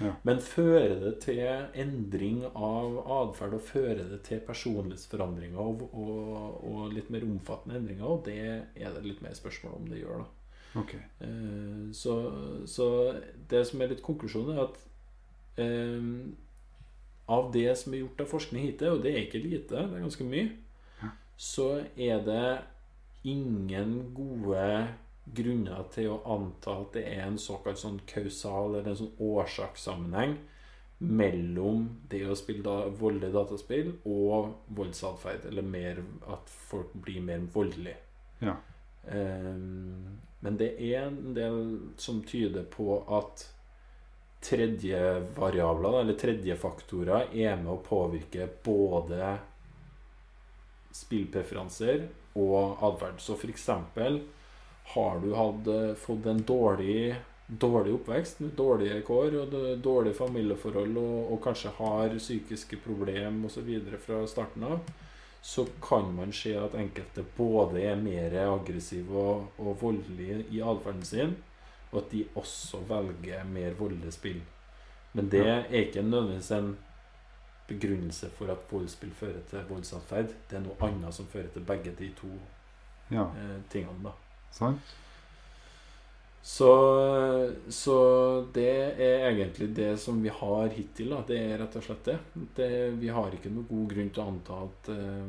Ja. 0.00 0.12
Men 0.28 0.40
fører 0.44 0.94
det 1.00 1.12
til 1.24 1.40
endring 1.76 2.42
av 2.48 2.98
atferd, 3.12 3.56
og 3.56 3.64
fører 3.64 4.02
det 4.10 4.22
til 4.28 4.40
personlighetsforandringer 4.44 5.60
og, 5.60 5.86
og, 5.92 6.64
og 6.68 6.92
litt 6.92 7.08
mer 7.12 7.24
omfattende 7.24 7.78
endringer, 7.80 8.08
og 8.08 8.24
det 8.28 8.36
er 8.76 8.96
det 8.96 9.04
litt 9.04 9.22
mer 9.24 9.36
spørsmål 9.36 9.78
om 9.78 9.86
det 9.90 10.02
gjør, 10.02 10.24
da. 10.24 10.32
Okay. 10.76 11.00
Eh, 11.24 11.86
så, 11.96 12.16
så 12.68 12.88
det 13.48 13.62
som 13.68 13.80
er 13.80 13.94
litt 13.94 14.04
konklusjonen, 14.04 14.56
er 14.58 14.66
at 14.66 14.76
eh, 15.64 16.10
av 17.32 17.48
det 17.54 17.70
som 17.80 17.94
er 17.96 18.04
gjort 18.04 18.20
av 18.22 18.30
forskning 18.30 18.68
hittil, 18.68 18.98
og 18.98 19.04
det 19.04 19.14
er 19.14 19.22
ikke 19.24 19.40
lite, 19.44 19.80
det 19.80 19.96
er 19.96 20.04
ganske 20.04 20.28
mye, 20.28 20.50
Ja. 21.02 21.10
så 21.36 21.70
er 21.96 22.20
det 22.24 22.46
ingen 23.26 23.96
gode 24.14 24.66
grunner 25.34 25.86
til 25.94 26.12
å 26.12 26.20
anta 26.36 26.76
at 26.82 26.92
det 26.94 27.06
er 27.10 27.24
en 27.26 27.40
såkalt 27.40 27.80
sånn 27.80 27.98
kausal 28.08 28.76
eller 28.76 28.92
en 28.92 29.00
sånn 29.00 29.16
årsakssammenheng 29.22 30.36
mellom 30.98 31.88
det 32.08 32.22
å 32.24 32.36
spille 32.38 32.64
da, 32.64 32.86
voldelig 32.88 33.32
dataspill 33.34 33.90
og 34.08 34.54
voldsatferd, 34.78 35.44
eller 35.50 35.66
mer 35.66 36.00
at 36.32 36.48
folk 36.70 36.94
blir 37.04 37.20
mer 37.24 37.44
voldelige. 37.52 37.98
Ja. 38.40 38.56
Um, 39.06 40.16
men 40.40 40.56
det 40.60 40.72
er 40.82 41.10
en 41.10 41.34
del 41.36 41.60
som 42.00 42.22
tyder 42.26 42.64
på 42.70 43.02
at 43.12 43.44
tredjevariabler, 44.46 45.28
variabler, 45.36 46.00
eller 46.00 46.18
tredjefaktorer, 46.20 47.28
er 47.34 47.56
med 47.60 47.72
å 47.72 47.82
påvirke 47.82 48.48
både 48.64 49.36
spillpreferanser 50.96 52.06
og 52.40 52.82
atferd. 52.84 53.20
Så 53.20 53.36
for 53.36 53.52
eksempel 53.52 54.20
har 54.86 55.20
du 55.20 55.34
hatt, 55.34 55.66
eh, 55.66 55.94
fått 55.94 56.26
en 56.26 56.42
dårlig, 56.42 57.16
dårlig 57.46 57.94
oppvekst 57.94 58.38
dårlige 58.56 59.00
kår 59.02 59.34
og 59.40 59.56
dårlige 59.82 60.14
familieforhold 60.14 60.96
og, 60.98 61.32
og 61.32 61.42
kanskje 61.42 61.72
har 61.78 62.14
psykiske 62.18 62.78
problemer 62.84 63.46
osv. 63.46 63.70
fra 64.06 64.26
starten 64.26 64.64
av, 64.64 64.80
så 65.42 65.66
kan 65.82 66.14
man 66.14 66.32
se 66.32 66.56
at 66.58 66.74
enkelte 66.74 67.24
både 67.36 67.82
er 67.82 67.96
mer 68.02 68.34
aggressive 68.46 69.14
og, 69.14 69.46
og 69.58 69.78
voldelige 69.82 70.44
i 70.50 70.62
atferden 70.62 71.04
sin, 71.04 71.36
og 71.92 72.02
at 72.02 72.10
de 72.10 72.24
også 72.34 72.82
velger 72.88 73.44
mer 73.44 73.74
voldelige 73.78 74.12
spill. 74.12 74.42
Men 75.12 75.30
det 75.30 75.46
er 75.46 75.70
ikke 75.72 76.02
nødvendigvis 76.02 76.50
en 76.50 76.76
begrunnelse 77.68 78.30
for 78.38 78.50
at 78.52 78.66
voldsspill 78.70 79.14
fører 79.14 79.42
til 79.50 79.64
voldsatferd. 79.68 80.34
Det 80.50 80.58
er 80.58 80.62
noe 80.66 80.78
annet 80.80 81.14
som 81.14 81.26
fører 81.30 81.50
til 81.54 81.66
begge 81.66 81.94
de 81.98 82.12
to 82.18 82.30
Ja, 83.10 83.22
eh, 83.22 83.58
tingene. 83.70 84.02
da 84.02 84.25
sant. 84.56 84.94
så, 86.46 86.70
så 87.68 87.96
det 88.54 88.70
er 89.02 89.24
egentlig 89.32 89.72
det 89.74 89.96
som 89.98 90.20
vi 90.22 90.30
har 90.30 90.68
hittil. 90.76 91.10
Da. 91.10 91.24
Det 91.26 91.40
er 91.42 91.58
rett 91.58 91.74
og 91.80 91.82
slett 91.88 92.06
det. 92.06 92.18
det 92.54 92.70
vi 93.00 93.10
har 93.10 93.34
ikke 93.34 93.50
noen 93.50 93.66
god 93.70 93.88
grunn 93.90 94.12
til 94.14 94.22
å 94.22 94.28
anta 94.30 94.60
at 94.68 94.90
eh, 94.94 95.26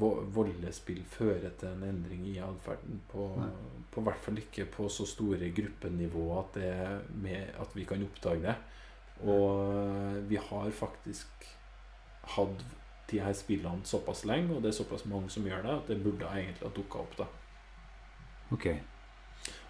voldespill 0.00 1.02
fører 1.04 1.52
til 1.60 1.74
en 1.74 1.84
endring 1.90 2.24
i 2.32 2.38
atferden. 2.40 3.02
På, 3.10 3.28
på 3.92 4.04
hvert 4.06 4.24
fall 4.24 4.40
ikke 4.40 4.70
på 4.72 4.88
så 4.88 5.04
store 5.08 5.52
gruppenivå 5.54 6.26
at, 6.38 6.56
det 6.56 7.20
med, 7.20 7.52
at 7.60 7.76
vi 7.76 7.84
kan 7.88 8.06
oppdage 8.06 8.46
det. 8.46 8.56
Og 9.28 9.68
eh, 9.68 10.20
vi 10.32 10.40
har 10.40 10.72
faktisk 10.80 11.44
hatt 12.38 12.64
de 13.10 13.20
her 13.20 13.36
spillene 13.36 13.84
såpass 13.84 14.24
lenge, 14.24 14.54
og 14.54 14.64
det 14.64 14.72
er 14.72 14.80
såpass 14.80 15.04
mange 15.10 15.28
som 15.34 15.44
gjør 15.44 15.64
det, 15.66 15.76
at 15.76 15.92
det 15.92 16.00
burde 16.00 16.32
egentlig 16.32 16.64
ha 16.64 16.72
dukka 16.72 17.04
opp. 17.04 17.20
da 17.20 17.28
Ok. 18.50 18.66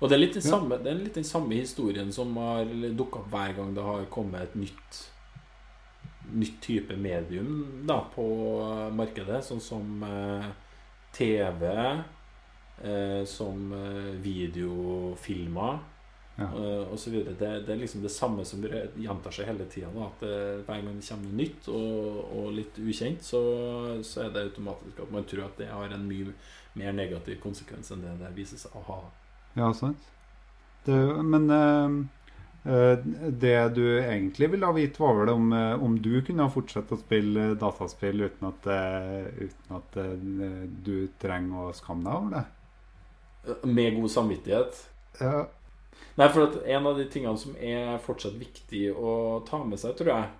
og 0.00 0.08
det 0.08 0.16
er 0.16 0.22
litt 0.22 0.36
den 0.38 0.44
samme, 0.44 0.78
det 0.80 0.90
er 0.90 1.00
litt 1.02 1.18
den 1.18 1.26
samme 1.28 1.58
historien 1.58 2.12
som 2.12 2.32
har 2.40 2.68
dukka 2.96 3.20
opp 3.20 3.32
hver 3.32 3.56
gang 3.58 3.74
det 3.76 3.86
har 3.86 4.10
kommet 4.12 4.48
et 4.48 4.60
nytt 4.66 5.06
Nytt 6.30 6.60
type 6.62 6.94
medium 6.94 7.82
da 7.88 7.96
på 8.14 8.22
markedet, 8.94 9.40
sånn 9.42 9.58
som 9.58 10.04
eh, 10.06 10.44
TV, 11.16 11.64
eh, 12.86 13.22
som 13.26 13.72
eh, 13.74 14.12
videofilmer 14.22 15.80
Ja. 16.40 16.46
og 16.56 16.94
osv. 16.94 17.18
Det, 17.26 17.48
det 17.66 17.74
er 17.74 17.80
liksom 17.82 18.00
det 18.04 18.12
samme 18.14 18.46
som 18.48 18.62
gjentar 18.64 19.34
seg 19.34 19.50
hele 19.50 19.66
tida. 19.68 19.90
At 20.06 20.22
eh, 20.24 20.62
hver 20.64 20.80
gang 20.80 20.96
det 20.96 21.04
kommer 21.04 21.28
noe 21.28 21.40
nytt 21.42 21.68
og, 21.68 22.22
og 22.38 22.54
litt 22.56 22.80
ukjent, 22.80 23.26
så, 23.26 23.42
så 24.06 24.24
er 24.24 24.32
det 24.32 24.46
automatisk 24.48 25.04
at 25.04 25.12
man 25.12 25.28
tror 25.28 25.46
at 25.50 25.60
det 25.60 25.68
har 25.68 25.92
en 25.92 26.08
mye 26.08 26.32
mer 26.78 26.94
negativ 26.94 27.40
konsekvens 27.42 27.90
enn 27.90 28.04
det 28.04 28.14
det 28.20 28.30
viser 28.36 28.60
seg 28.60 28.74
å 28.78 28.84
ha. 28.86 29.00
Ja, 29.58 29.72
sant. 29.74 30.08
Det, 30.86 30.96
men 31.26 31.50
eh, 31.52 31.96
eh, 32.72 33.08
det 33.42 33.58
du 33.76 33.84
egentlig 33.98 34.50
ville 34.54 34.68
ha 34.68 34.76
vite, 34.76 35.02
var 35.02 35.18
vel 35.18 35.32
om, 35.34 35.50
eh, 35.56 35.82
om 35.82 35.98
du 36.00 36.12
kunne 36.26 36.46
ha 36.46 36.52
fortsatt 36.52 36.92
å 36.94 37.00
spille 37.00 37.50
dataspill 37.60 38.24
uten 38.24 38.48
at, 38.52 38.70
eh, 38.70 39.44
uten 39.44 39.76
at 39.80 40.00
eh, 40.00 40.14
du 40.86 40.94
trenger 41.20 41.68
å 41.68 41.76
skamme 41.76 42.06
deg 42.06 42.16
over 42.20 42.38
det? 42.38 42.46
Med 43.66 43.96
god 43.96 44.12
samvittighet. 44.12 44.84
Ja, 45.20 45.48
Nei, 46.20 46.28
for 46.28 46.48
at 46.48 46.58
en 46.66 46.86
av 46.90 46.98
de 46.98 47.06
tingene 47.08 47.38
som 47.38 47.56
er 47.56 47.98
fortsatt 48.04 48.36
viktig 48.40 48.90
å 48.92 49.40
ta 49.48 49.62
med 49.64 49.80
seg, 49.80 49.94
tror 49.96 50.10
jeg, 50.12 50.30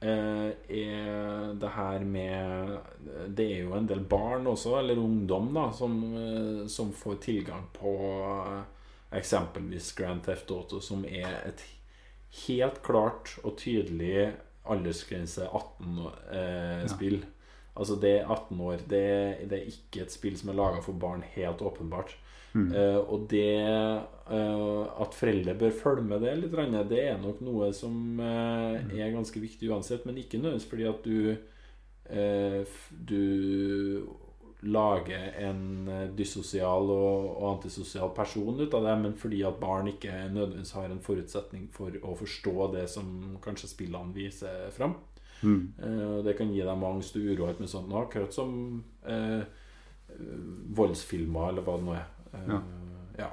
eh, 0.00 0.50
er 0.78 1.54
det 1.58 1.70
her 1.74 2.04
med 2.06 2.76
Det 3.34 3.46
er 3.46 3.64
jo 3.64 3.74
en 3.74 3.88
del 3.88 4.04
barn 4.04 4.46
også, 4.46 4.76
eller 4.78 5.00
ungdom, 5.00 5.50
da, 5.54 5.70
som, 5.72 5.96
eh, 6.14 6.66
som 6.68 6.92
får 6.92 7.16
tilgang 7.24 7.66
på 7.72 7.94
eh, 8.44 8.62
eksempelvis 9.18 9.92
Grand 9.96 10.22
Theft 10.22 10.50
Auto, 10.50 10.80
som 10.80 11.04
er 11.04 11.40
et 11.48 11.64
helt 12.46 12.82
klart 12.84 13.38
og 13.42 13.56
tydelig 13.58 14.34
aldersgrense 14.68 15.48
18-spill. 15.48 17.22
Altså 17.78 17.96
det 17.96 18.18
er 18.18 18.30
18 18.30 18.60
år. 18.60 18.82
Det, 18.90 19.04
det 19.50 19.58
er 19.58 19.70
ikke 19.70 20.02
et 20.04 20.12
spill 20.12 20.36
som 20.38 20.50
er 20.52 20.58
laga 20.58 20.82
for 20.84 20.98
barn, 20.98 21.24
helt 21.34 21.62
åpenbart. 21.64 22.16
Eh, 22.56 22.98
og 22.98 23.26
det 23.30 23.60
uh, 24.30 25.02
at 25.02 25.16
foreldre 25.16 25.56
bør 25.58 25.74
følge 25.76 26.06
med 26.08 26.24
det 26.24 26.36
litt, 26.40 26.54
det 26.88 27.02
er 27.10 27.18
nok 27.20 27.42
noe 27.44 27.70
som 27.76 28.20
uh, 28.20 28.78
er 28.78 29.12
ganske 29.14 29.40
viktig 29.40 29.68
uansett. 29.70 30.06
Men 30.08 30.20
ikke 30.20 30.40
nødvendigvis 30.40 30.70
fordi 30.70 30.88
at 30.88 31.04
du 31.04 31.36
Du 33.04 34.08
lager 34.62 35.34
en 35.44 35.90
dyssosial 36.16 36.88
og, 36.88 37.26
og 37.36 37.50
antisosial 37.50 38.14
person 38.16 38.56
ut 38.56 38.72
av 38.74 38.86
det, 38.86 38.94
men 39.02 39.12
fordi 39.12 39.42
at 39.44 39.60
barn 39.60 39.90
ikke 39.92 40.14
nødvendigvis 40.32 40.72
har 40.72 40.88
en 40.88 41.02
forutsetning 41.04 41.66
for 41.70 41.92
å 42.00 42.14
forstå 42.16 42.70
det 42.72 42.86
som 42.88 43.36
kanskje 43.44 43.68
spillene 43.74 44.16
viser 44.16 44.70
fram. 44.72 44.96
Mm. 45.42 46.24
Det 46.24 46.34
kan 46.40 46.48
gi 46.48 46.64
dem 46.64 46.86
angst 46.88 47.20
og 47.20 47.28
urohet 47.28 47.60
med 47.60 47.68
sånt, 47.68 47.92
akkurat 47.92 48.32
som 48.32 48.80
voldsfilmer, 50.80 51.52
eller 51.52 51.68
hva 51.68 51.76
det 51.76 51.86
nå 51.90 51.98
er. 51.98 52.08
Eh, 52.32 52.48
Ja. 52.48 52.62
ja. 53.18 53.30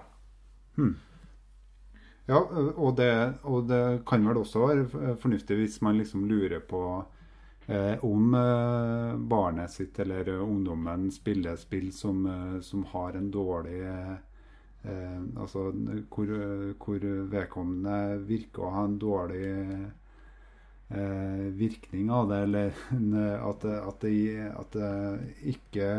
Ja, 2.27 2.39
og 2.75 2.95
det, 2.97 3.11
og 3.45 3.67
det 3.69 3.81
kan 4.09 4.25
vel 4.25 4.39
også 4.41 4.63
være 4.65 5.15
fornuftig 5.21 5.59
hvis 5.59 5.81
man 5.85 5.99
liksom 5.99 6.23
lurer 6.25 6.59
på 6.65 6.81
eh, 7.67 8.01
om 8.03 8.33
eh, 8.33 9.11
barnet 9.29 9.69
sitt 9.71 9.99
eller 10.01 10.31
ungdommen 10.41 11.11
spiller 11.13 11.55
spill 11.61 11.91
som, 11.93 12.25
eh, 12.25 12.59
som 12.65 12.85
har 12.95 13.13
en 13.19 13.29
dårlig 13.31 13.81
eh, 13.85 14.15
Altså 14.85 15.71
hvor, 16.13 16.29
hvor 16.77 17.05
vedkommende 17.31 18.19
virker 18.27 18.67
å 18.67 18.73
ha 18.75 18.83
en 18.85 18.99
dårlig 19.01 19.47
eh, 20.95 21.47
virkning 21.59 22.11
av 22.11 22.29
det, 22.29 22.37
eller 22.47 22.71
at, 23.49 23.65
at, 23.65 24.05
det, 24.05 24.51
at 24.51 24.77
det 24.77 24.91
ikke 25.55 25.89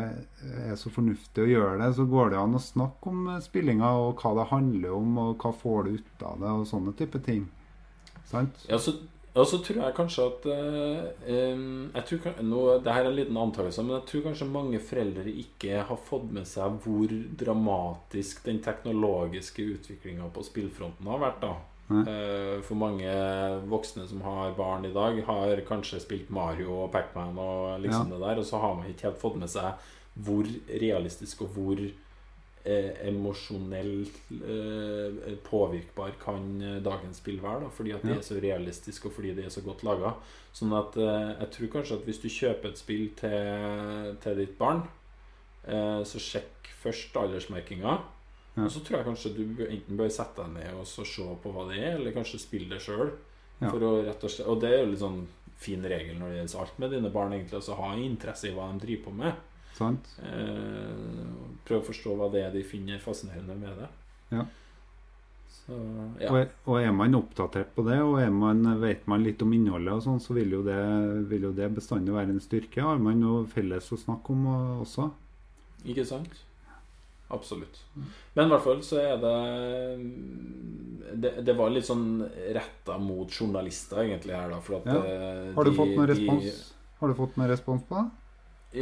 er 0.69 0.79
så 0.79 0.91
fornuftig 0.93 1.45
å 1.45 1.51
gjøre 1.51 1.77
det, 1.83 1.91
så 1.97 2.07
går 2.09 2.33
det 2.33 2.41
an 2.41 2.57
å 2.57 2.63
snakke 2.63 3.11
om 3.11 3.27
eh, 3.35 3.43
spillinga 3.43 3.91
og 4.01 4.23
hva 4.23 4.33
det 4.39 4.49
handler 4.53 4.97
om, 4.97 5.21
og 5.25 5.43
hva 5.43 5.53
får 5.61 5.85
du 5.85 5.99
ut 5.99 6.25
av 6.25 6.41
det, 6.41 6.55
og 6.61 6.67
sånne 6.71 6.95
type 6.97 7.21
ting. 7.25 7.45
Sant? 8.27 8.65
Ja, 8.67 8.79
så, 8.81 8.97
tror 9.63 9.79
jeg 9.79 9.95
kanskje 9.95 10.27
at 10.27 10.49
eh, 10.51 11.61
jeg 11.93 12.03
tror, 12.09 12.27
nå, 12.43 12.61
Det 12.83 12.91
her 12.91 13.05
er 13.05 13.11
en 13.11 13.17
liten 13.21 13.39
antakelse, 13.39 13.85
men 13.85 13.99
jeg 13.99 14.07
tror 14.09 14.27
kanskje 14.27 14.49
mange 14.51 14.81
foreldre 14.83 15.31
ikke 15.45 15.85
har 15.87 16.03
fått 16.09 16.27
med 16.35 16.49
seg 16.49 16.81
hvor 16.83 17.15
dramatisk 17.39 18.43
den 18.49 18.59
teknologiske 18.65 19.71
utviklinga 19.77 20.27
på 20.33 20.45
spillfronten 20.49 21.11
har 21.13 21.23
vært. 21.23 21.41
da 21.45 21.55
Eh, 21.89 22.61
For 22.67 22.75
mange 22.75 23.11
voksne 23.71 24.07
som 24.09 24.19
har 24.21 24.51
barn 24.57 24.85
i 24.85 24.91
dag, 24.93 25.21
har 25.23 25.61
kanskje 25.67 26.01
spilt 26.03 26.29
Mario 26.29 26.83
og 26.83 26.91
Pacman 26.91 27.37
og 27.39 27.79
liksom 27.81 28.09
det 28.11 28.19
der, 28.19 28.37
og 28.41 28.45
så 28.45 28.59
har 28.59 28.75
man 28.75 28.89
ikke 28.91 29.07
helt 29.07 29.21
fått 29.21 29.37
med 29.39 29.49
seg 29.49 29.73
hvor 30.17 30.43
realistisk 30.81 31.41
og 31.45 31.53
hvor 31.55 31.79
eh, 32.65 32.91
emosjonelt 33.07 34.17
eh, 34.33 35.37
påvirkbar 35.47 36.11
kan 36.19 36.49
eh, 36.61 36.79
dagens 36.83 37.21
spill 37.21 37.39
være. 37.43 37.61
Da, 37.63 37.69
fordi 37.69 37.93
at 37.95 38.01
det 38.03 38.11
Ja. 38.11 38.17
er 38.17 38.25
så 38.25 38.41
realistisk, 38.41 39.05
og 39.05 39.13
fordi 39.13 39.33
det 39.37 39.45
er 39.45 39.49
så 39.53 39.61
godt 39.63 39.83
laga. 39.87 40.15
Sånn 40.53 40.73
at 40.75 40.97
eh, 40.97 41.39
jeg 41.39 41.51
tror 41.55 41.71
kanskje 41.77 41.95
at 42.01 42.03
hvis 42.09 42.19
du 42.21 42.27
kjøper 42.27 42.69
et 42.73 42.77
spill 42.81 43.07
til, 43.15 44.17
til 44.23 44.35
ditt 44.43 44.57
barn, 44.59 44.83
eh, 45.67 46.03
så 46.03 46.19
sjekk 46.19 46.67
først 46.83 47.15
aldersmerkinga. 47.15 47.99
Ja. 48.57 48.65
Og 48.65 48.71
så 48.73 48.81
tror 48.83 48.97
jeg 48.99 49.05
kanskje 49.07 49.33
du 49.37 49.65
enten 49.67 49.97
bør 49.99 50.09
sette 50.11 50.41
deg 50.41 50.53
ned 50.57 50.77
og 50.81 50.87
så 50.89 51.05
se 51.05 51.25
på 51.43 51.51
hva 51.53 51.67
det 51.69 51.77
er, 51.77 51.95
eller 51.99 52.15
kanskje 52.15 52.39
spille 52.41 52.69
det 52.73 52.81
sjøl. 52.81 53.11
Og 53.61 53.79
Og 54.49 54.61
det 54.61 54.69
er 54.71 54.79
jo 54.83 54.91
litt 54.91 55.01
sånn 55.01 55.27
fin 55.57 55.81
regel 55.85 56.17
når 56.19 56.29
det 56.29 56.37
gjelder 56.41 56.59
alt 56.63 56.79
med 56.79 56.91
dine 56.93 57.09
barn, 57.13 57.33
egentlig. 57.33 57.57
Altså 57.57 57.77
ha 57.77 57.91
interesse 57.97 58.49
i 58.49 58.53
hva 58.53 58.67
de 58.73 58.79
driver 58.85 59.03
på 59.07 59.13
med. 59.17 59.33
Sant? 59.77 60.09
Eh, 60.21 61.25
prøv 61.65 61.81
å 61.83 61.85
forstå 61.87 62.15
hva 62.17 62.31
det 62.33 62.43
er 62.45 62.51
de 62.53 62.63
finner 62.65 62.99
fascinerende 63.01 63.55
med 63.57 63.77
det. 63.77 63.89
Ja. 64.31 64.45
Så 65.49 65.77
ja. 66.21 66.31
Og, 66.31 66.37
er- 66.39 66.53
og 66.65 66.79
er 66.81 66.91
man 66.95 67.13
oppdatert 67.17 67.73
på 67.75 67.85
det, 67.85 67.99
og 68.01 68.17
man, 68.33 68.63
vet 68.81 69.05
man 69.07 69.23
litt 69.25 69.41
om 69.45 69.53
innholdet, 69.53 69.93
og 69.93 70.01
sånn, 70.05 70.21
så 70.23 70.33
vil 70.37 70.49
jo, 70.57 70.63
det, 70.65 70.77
vil 71.29 71.49
jo 71.49 71.53
det 71.53 71.69
bestandig 71.75 72.13
være 72.15 72.33
en 72.33 72.41
styrke. 72.41 72.81
Har 72.81 72.97
man 72.97 73.19
noe 73.21 73.45
felles 73.51 73.89
å 73.93 73.97
snakke 74.01 74.33
om 74.33 74.45
også? 74.81 75.09
Ikke 75.85 76.05
sant? 76.07 76.33
Absolutt. 77.29 77.81
Men 78.35 78.45
i 78.47 78.51
hvert 78.53 78.63
fall 78.63 78.79
så 78.87 79.01
er 79.03 79.17
det 79.19 79.33
Det, 81.21 81.31
det 81.45 81.55
var 81.57 81.69
litt 81.71 81.85
sånn 81.87 82.21
retta 82.55 82.97
mot 82.99 83.27
journalister, 83.31 83.97
egentlig, 84.03 84.35
her, 84.35 84.49
da. 84.51 84.59
For 84.63 84.75
at 84.79 84.85
Ja. 84.85 84.97
eh, 85.03 85.53
Har 85.55 85.63
du 85.63 85.69
de- 85.71 85.77
fått 85.77 85.95
noe 85.95 86.05
de- 86.05 86.13
respons? 86.13 86.73
Har 86.99 87.07
du 87.07 87.13
fått 87.13 87.37
noe 87.37 87.47
respons 87.47 87.83
på 87.89 87.95
det? 87.95 88.09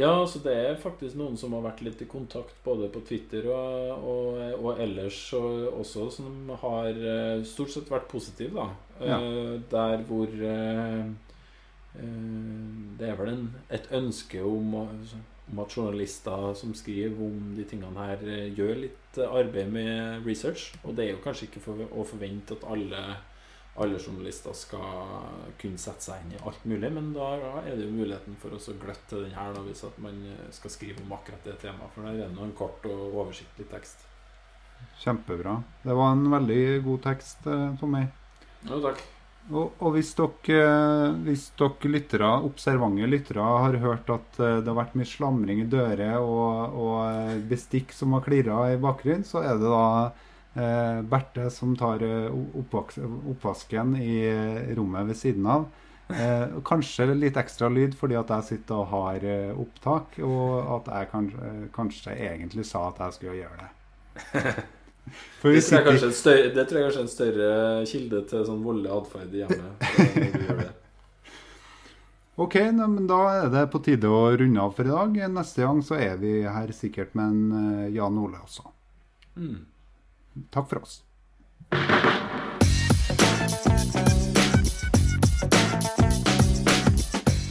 Ja, 0.00 0.24
så 0.26 0.42
det 0.42 0.52
er 0.52 0.74
faktisk 0.76 1.14
noen 1.16 1.36
som 1.38 1.52
har 1.52 1.62
vært 1.62 1.80
litt 1.82 2.02
i 2.02 2.06
kontakt 2.06 2.54
både 2.64 2.88
på 2.90 3.00
Twitter 3.06 3.46
og, 3.46 4.04
og, 4.04 4.64
og 4.64 4.78
ellers 4.80 5.32
og, 5.34 5.72
også, 5.80 6.10
som 6.12 6.48
har 6.60 6.86
eh, 6.88 7.42
stort 7.44 7.70
sett 7.70 7.88
vært 7.88 8.08
positive, 8.08 8.52
da. 8.54 8.68
Ja. 9.00 9.18
Eh, 9.20 9.60
Der 9.70 9.98
hvor 10.08 10.26
Det 12.98 13.08
er 13.08 13.16
vel 13.16 13.28
en, 13.32 13.54
et 13.70 13.86
ønske 13.92 14.42
om, 14.44 14.74
om 15.52 15.62
at 15.62 15.76
journalister 15.76 16.54
som 16.58 16.74
skriver 16.74 17.22
om 17.22 17.54
de 17.56 17.64
tingene 17.68 18.02
her, 18.08 18.22
eh, 18.26 18.50
gjør 18.56 18.82
litt 18.82 19.18
eh, 19.20 19.30
arbeid 19.30 19.70
med 19.72 20.26
research. 20.26 20.72
Og 20.84 20.96
det 20.96 21.06
er 21.06 21.14
jo 21.14 21.22
kanskje 21.24 21.46
ikke 21.50 21.62
for, 21.68 21.86
å 21.86 22.06
forvente 22.06 22.58
at 22.58 22.68
alle 22.68 23.06
alle 23.76 23.98
journalister 24.00 24.54
skal 24.56 25.02
kunne 25.60 25.76
sette 25.76 26.06
seg 26.06 26.22
inn 26.24 26.30
i 26.32 26.38
alt 26.48 26.62
mulig, 26.64 26.88
men 26.94 27.10
da 27.12 27.26
er 27.60 27.74
det 27.76 27.84
jo 27.84 27.90
muligheten 27.92 28.38
for 28.40 28.56
å 28.56 28.76
gløtte 28.80 29.10
til 29.10 29.26
den 29.26 29.34
her 29.36 29.52
da, 29.52 29.60
hvis 29.66 29.84
man 30.00 30.22
eh, 30.32 30.46
skal 30.56 30.72
skrive 30.72 31.04
om 31.04 31.12
akkurat 31.18 31.44
det 31.44 31.58
temaet. 31.60 31.92
For 31.94 32.06
der 32.06 32.16
er 32.16 32.32
det 32.32 32.46
en 32.46 32.54
kort 32.56 32.88
og 32.88 33.18
oversiktlig 33.24 33.68
tekst. 33.72 34.06
Kjempebra. 35.02 35.58
Det 35.84 35.96
var 35.96 36.16
en 36.16 36.24
veldig 36.32 36.62
god 36.88 37.04
tekst, 37.10 37.44
Tommy. 37.80 38.06
Jo, 38.64 38.80
takk. 38.84 39.04
Og, 39.46 39.76
og 39.78 39.92
hvis 39.94 40.10
dere, 40.18 40.62
hvis 41.22 41.48
dere 41.58 41.90
lyttere, 41.92 42.30
observante 42.48 43.06
lyttere 43.06 43.44
har 43.46 43.78
hørt 43.82 44.10
at 44.10 44.40
eh, 44.42 44.58
det 44.58 44.72
har 44.72 44.78
vært 44.80 44.96
mye 44.98 45.06
slamring 45.06 45.62
i 45.62 45.68
dører 45.70 46.18
og, 46.18 46.74
og 46.74 46.96
eh, 47.06 47.36
bestikk 47.46 47.94
som 47.94 48.16
har 48.16 48.24
klirra 48.26 48.72
i 48.72 48.80
bakgrunnen, 48.82 49.26
så 49.26 49.44
er 49.46 49.60
det 49.60 49.70
da 49.70 49.86
eh, 50.58 51.00
Berthe 51.06 51.46
som 51.54 51.76
tar 51.78 52.02
eh, 52.02 52.26
oppvasken 52.58 53.94
i 54.02 54.16
rommet 54.74 55.12
ved 55.12 55.20
siden 55.22 55.46
av. 55.54 55.68
Eh, 56.10 56.58
kanskje 56.66 57.12
litt 57.14 57.38
ekstra 57.38 57.70
lyd 57.70 57.94
fordi 57.98 58.18
at 58.18 58.32
jeg 58.34 58.48
sitter 58.50 58.82
og 58.82 58.90
har 58.96 59.28
opptak, 59.54 60.18
og 60.26 60.72
at 60.80 60.90
jeg 60.90 61.12
kanskje, 61.14 61.52
kanskje 61.76 62.18
egentlig 62.32 62.66
sa 62.66 62.88
at 62.90 63.04
jeg 63.06 63.20
skulle 63.20 63.44
gjøre 63.44 63.62
det. 63.62 64.66
Det 65.46 65.60
tror, 65.62 65.86
jeg 65.86 66.14
større, 66.16 66.48
det 66.50 66.64
tror 66.66 66.80
jeg 66.80 66.86
kanskje 66.88 66.98
er 66.98 67.04
en 67.04 67.12
større 67.12 67.50
kilde 67.86 68.22
til 68.26 68.40
sånn 68.48 68.64
voldelig 68.66 68.90
atferd 68.96 69.36
i 69.36 69.44
hjemmet. 69.44 70.74
Ok, 72.36 72.54
men 72.76 73.06
da 73.08 73.16
er 73.32 73.46
det 73.48 73.62
på 73.72 73.78
tide 73.80 74.10
å 74.12 74.26
runde 74.36 74.60
av 74.60 74.74
for 74.76 74.84
i 74.84 74.92
dag. 74.92 75.14
Neste 75.32 75.64
gang 75.64 75.80
så 75.80 75.96
er 75.96 76.18
vi 76.20 76.42
her 76.44 76.72
sikkert 76.76 77.16
med 77.16 77.32
en 77.32 77.54
eh, 77.86 77.94
Jan 77.96 78.18
Ole 78.20 78.42
også. 78.42 78.68
Mm. 79.40 79.64
Takk 80.52 80.68
for 80.68 80.84
oss. 80.84 81.00